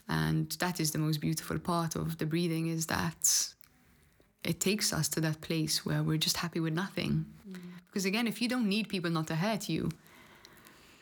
[0.08, 3.48] And that is the most beautiful part of the breathing is that
[4.42, 7.26] it takes us to that place where we're just happy with nothing.
[7.48, 7.60] Mm.
[7.90, 9.90] Because again, if you don't need people not to hurt you,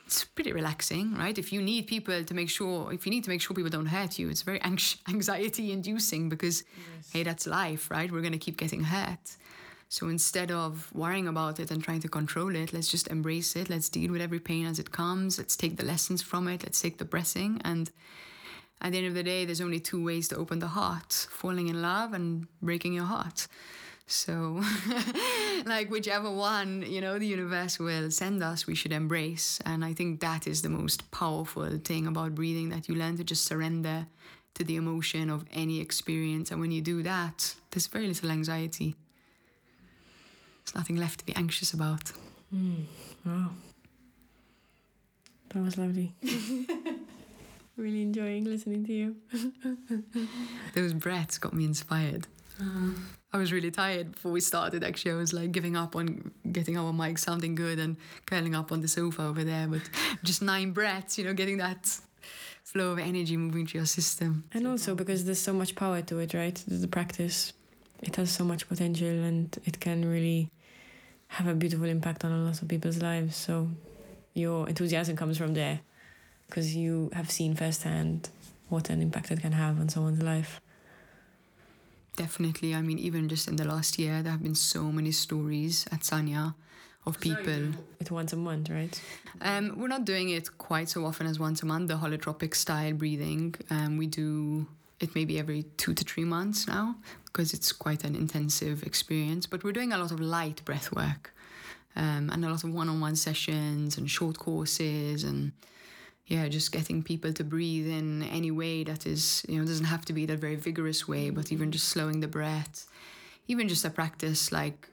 [0.06, 1.36] it's pretty relaxing, right?
[1.36, 3.86] If you need people to make sure, if you need to make sure people don't
[3.86, 4.60] hurt you, it's very
[5.08, 6.64] anxiety inducing because,
[6.96, 7.10] yes.
[7.12, 8.10] hey, that's life, right?
[8.10, 9.36] We're going to keep getting hurt.
[9.90, 13.68] So instead of worrying about it and trying to control it, let's just embrace it.
[13.68, 15.36] Let's deal with every pain as it comes.
[15.36, 16.62] Let's take the lessons from it.
[16.62, 17.60] Let's take the blessing.
[17.64, 17.90] And
[18.80, 21.68] at the end of the day, there's only two ways to open the heart falling
[21.68, 23.46] in love and breaking your heart.
[24.10, 24.62] So,
[25.66, 29.60] like, whichever one, you know, the universe will send us, we should embrace.
[29.66, 33.24] And I think that is the most powerful thing about breathing that you learn to
[33.24, 34.06] just surrender
[34.54, 36.50] to the emotion of any experience.
[36.50, 38.96] And when you do that, there's very little anxiety.
[40.64, 42.10] There's nothing left to be anxious about.
[42.54, 42.84] Mm,
[43.26, 43.50] wow.
[45.50, 46.14] That was lovely.
[47.76, 49.16] really enjoying listening to you.
[50.74, 52.26] Those breaths got me inspired.
[52.60, 52.90] Uh-huh.
[53.32, 54.82] I was really tired before we started.
[54.82, 58.72] Actually, I was like giving up on getting our mic sounding good and curling up
[58.72, 59.68] on the sofa over there.
[59.68, 59.82] But
[60.24, 61.98] just nine breaths, you know, getting that
[62.64, 64.44] flow of energy moving through your system.
[64.52, 66.62] And also because there's so much power to it, right?
[66.66, 67.52] The practice,
[68.02, 70.50] it has so much potential and it can really
[71.28, 73.36] have a beautiful impact on a lot of people's lives.
[73.36, 73.68] So
[74.32, 75.80] your enthusiasm comes from there
[76.46, 78.30] because you have seen firsthand
[78.70, 80.62] what an impact it can have on someone's life
[82.18, 82.74] definitely.
[82.74, 86.00] I mean, even just in the last year, there have been so many stories at
[86.00, 86.54] Sanya
[87.06, 87.62] of people.
[88.00, 89.00] It's once a month, right?
[89.40, 92.92] Um, we're not doing it quite so often as once a month, the holotropic style
[92.92, 93.54] breathing.
[93.70, 94.66] Um, we do
[95.00, 96.96] it maybe every two to three months now
[97.26, 99.46] because it's quite an intensive experience.
[99.46, 101.32] But we're doing a lot of light breath work
[101.94, 105.52] um, and a lot of one on one sessions and short courses and
[106.28, 110.04] yeah, just getting people to breathe in any way that is, you know, doesn't have
[110.04, 112.86] to be that very vigorous way, but even just slowing the breath,
[113.48, 114.88] even just a practice like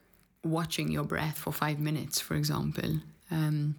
[0.46, 3.02] watching your breath for five minutes, for example.
[3.30, 3.76] Um,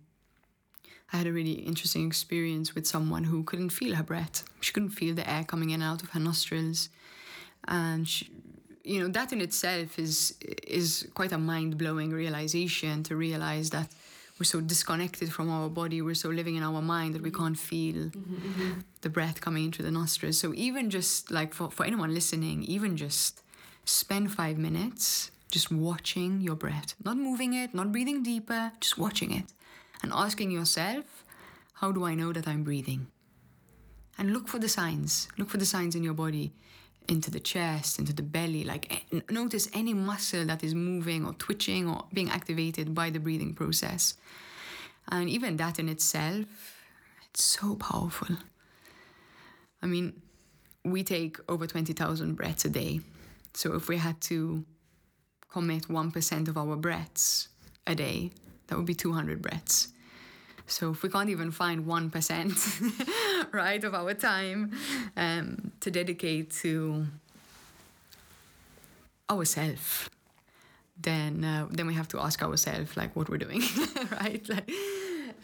[1.11, 4.44] I had a really interesting experience with someone who couldn't feel her breath.
[4.61, 6.90] She couldn't feel the air coming in and out of her nostrils,
[7.66, 8.28] and she,
[8.84, 10.34] you know that in itself is
[10.66, 13.88] is quite a mind blowing realization to realize that
[14.39, 17.43] we're so disconnected from our body we're so living in our mind that we mm-hmm.
[17.43, 18.80] can't feel mm-hmm, mm-hmm.
[19.01, 22.97] the breath coming into the nostrils so even just like for, for anyone listening even
[22.97, 23.43] just
[23.84, 29.32] spend five minutes just watching your breath, not moving it, not breathing deeper, just watching
[29.32, 29.45] it
[30.03, 31.24] and asking yourself,
[31.74, 33.07] how do I know that I'm breathing?
[34.18, 35.28] And look for the signs.
[35.39, 36.53] Look for the signs in your body,
[37.09, 38.64] into the chest, into the belly.
[38.64, 43.18] Like eh, notice any muscle that is moving or twitching or being activated by the
[43.18, 44.14] breathing process.
[45.09, 46.46] And even that in itself,
[47.30, 48.36] it's so powerful.
[49.82, 50.20] I mean,
[50.84, 53.00] we take over 20,000 breaths a day.
[53.54, 54.64] So if we had to
[55.48, 57.48] commit 1% of our breaths
[57.86, 58.30] a day,
[58.66, 59.92] that would be 200 breaths.
[60.66, 64.72] So if we can't even find 1%, right, of our time
[65.16, 67.06] um, to dedicate to
[69.30, 70.10] ourselves,
[70.98, 73.62] then uh, then we have to ask ourselves like what we're doing,
[74.10, 74.48] right?
[74.48, 74.70] Like,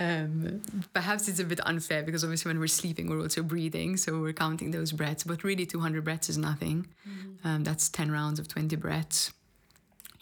[0.00, 0.62] um,
[0.94, 4.32] perhaps it's a bit unfair because obviously when we're sleeping we're also breathing, so we're
[4.32, 5.24] counting those breaths.
[5.24, 6.86] But really, 200 breaths is nothing.
[7.06, 7.46] Mm-hmm.
[7.46, 9.32] Um, that's 10 rounds of 20 breaths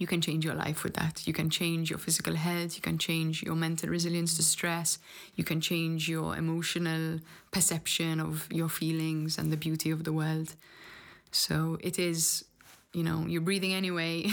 [0.01, 1.27] you can change your life with that.
[1.27, 4.99] You can change your physical health, you can change your mental resilience to stress,
[5.35, 7.21] you can change your emotional
[7.51, 10.55] perception of your feelings and the beauty of the world.
[11.33, 12.47] So it is,
[12.95, 14.27] you know, you're breathing anyway.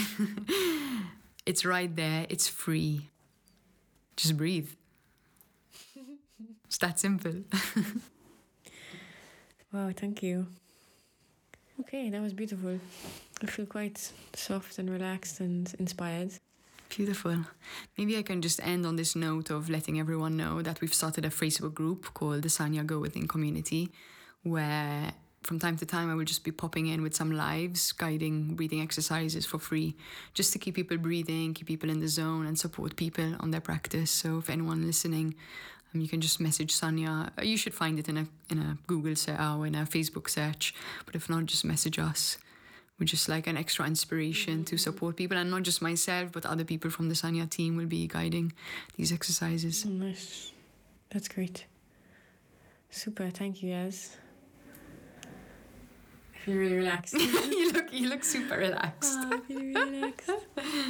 [1.46, 3.10] it's right there, it's free.
[4.16, 4.70] Just breathe.
[6.64, 7.44] It's that simple.
[9.72, 10.46] wow, thank you.
[11.80, 12.80] Okay, that was beautiful.
[13.42, 16.32] I feel quite soft and relaxed and inspired.
[16.88, 17.36] Beautiful.
[17.96, 21.24] Maybe I can just end on this note of letting everyone know that we've started
[21.24, 23.90] a Facebook group called the Sanya Go Within Community,
[24.42, 25.12] where
[25.42, 28.80] from time to time I will just be popping in with some lives, guiding breathing
[28.80, 29.96] exercises for free,
[30.34, 33.60] just to keep people breathing, keep people in the zone, and support people on their
[33.60, 34.10] practice.
[34.10, 35.34] So if anyone listening
[35.94, 37.30] um, you can just message Sanya.
[37.38, 40.28] Uh, you should find it in a in a Google search or in a Facebook
[40.28, 40.74] search.
[41.06, 42.38] But if not, just message us.
[42.98, 46.64] We're just like an extra inspiration to support people, and not just myself, but other
[46.64, 48.52] people from the Sanya team will be guiding
[48.96, 49.84] these exercises.
[49.86, 50.52] Oh, nice,
[51.10, 51.66] that's great.
[52.90, 54.16] Super, thank you, guys.
[56.34, 57.14] I feel really relaxed.
[57.14, 59.16] you look you look super relaxed.
[59.20, 60.30] Oh, I feel really relaxed.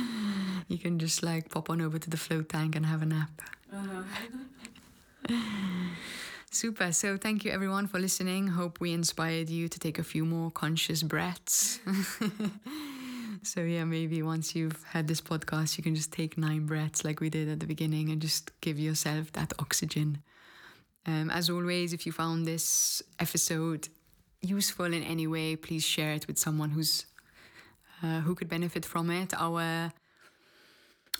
[0.68, 3.42] you can just like pop on over to the float tank and have a nap.
[3.72, 4.02] Uh-huh.
[6.58, 6.90] Super.
[6.90, 8.48] So thank you everyone for listening.
[8.48, 11.78] Hope we inspired you to take a few more conscious breaths.
[13.44, 17.20] so yeah, maybe once you've had this podcast, you can just take nine breaths like
[17.20, 20.18] we did at the beginning and just give yourself that oxygen.
[21.06, 23.88] Um, as always, if you found this episode
[24.40, 27.06] useful in any way, please share it with someone who's
[28.02, 29.32] uh, who could benefit from it.
[29.32, 29.92] Our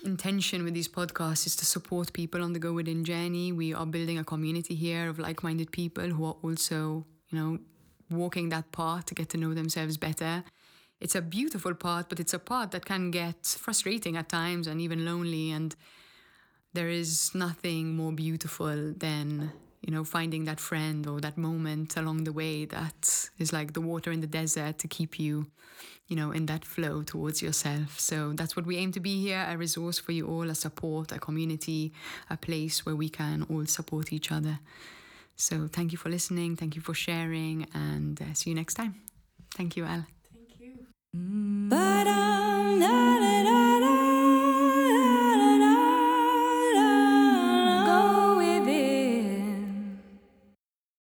[0.03, 3.51] intention with these podcasts is to support people on the Go Within journey.
[3.51, 7.59] We are building a community here of like minded people who are also, you know,
[8.09, 10.43] walking that path to get to know themselves better.
[10.99, 14.81] It's a beautiful path, but it's a path that can get frustrating at times and
[14.81, 15.51] even lonely.
[15.51, 15.75] And
[16.73, 19.51] there is nothing more beautiful than
[19.81, 23.81] you know, finding that friend or that moment along the way that is like the
[23.81, 25.47] water in the desert to keep you,
[26.07, 27.99] you know, in that flow towards yourself.
[27.99, 31.11] So that's what we aim to be here a resource for you all, a support,
[31.11, 31.93] a community,
[32.29, 34.59] a place where we can all support each other.
[35.35, 38.95] So thank you for listening, thank you for sharing, and uh, see you next time.
[39.55, 40.05] Thank you, Al.
[40.33, 40.85] Thank you.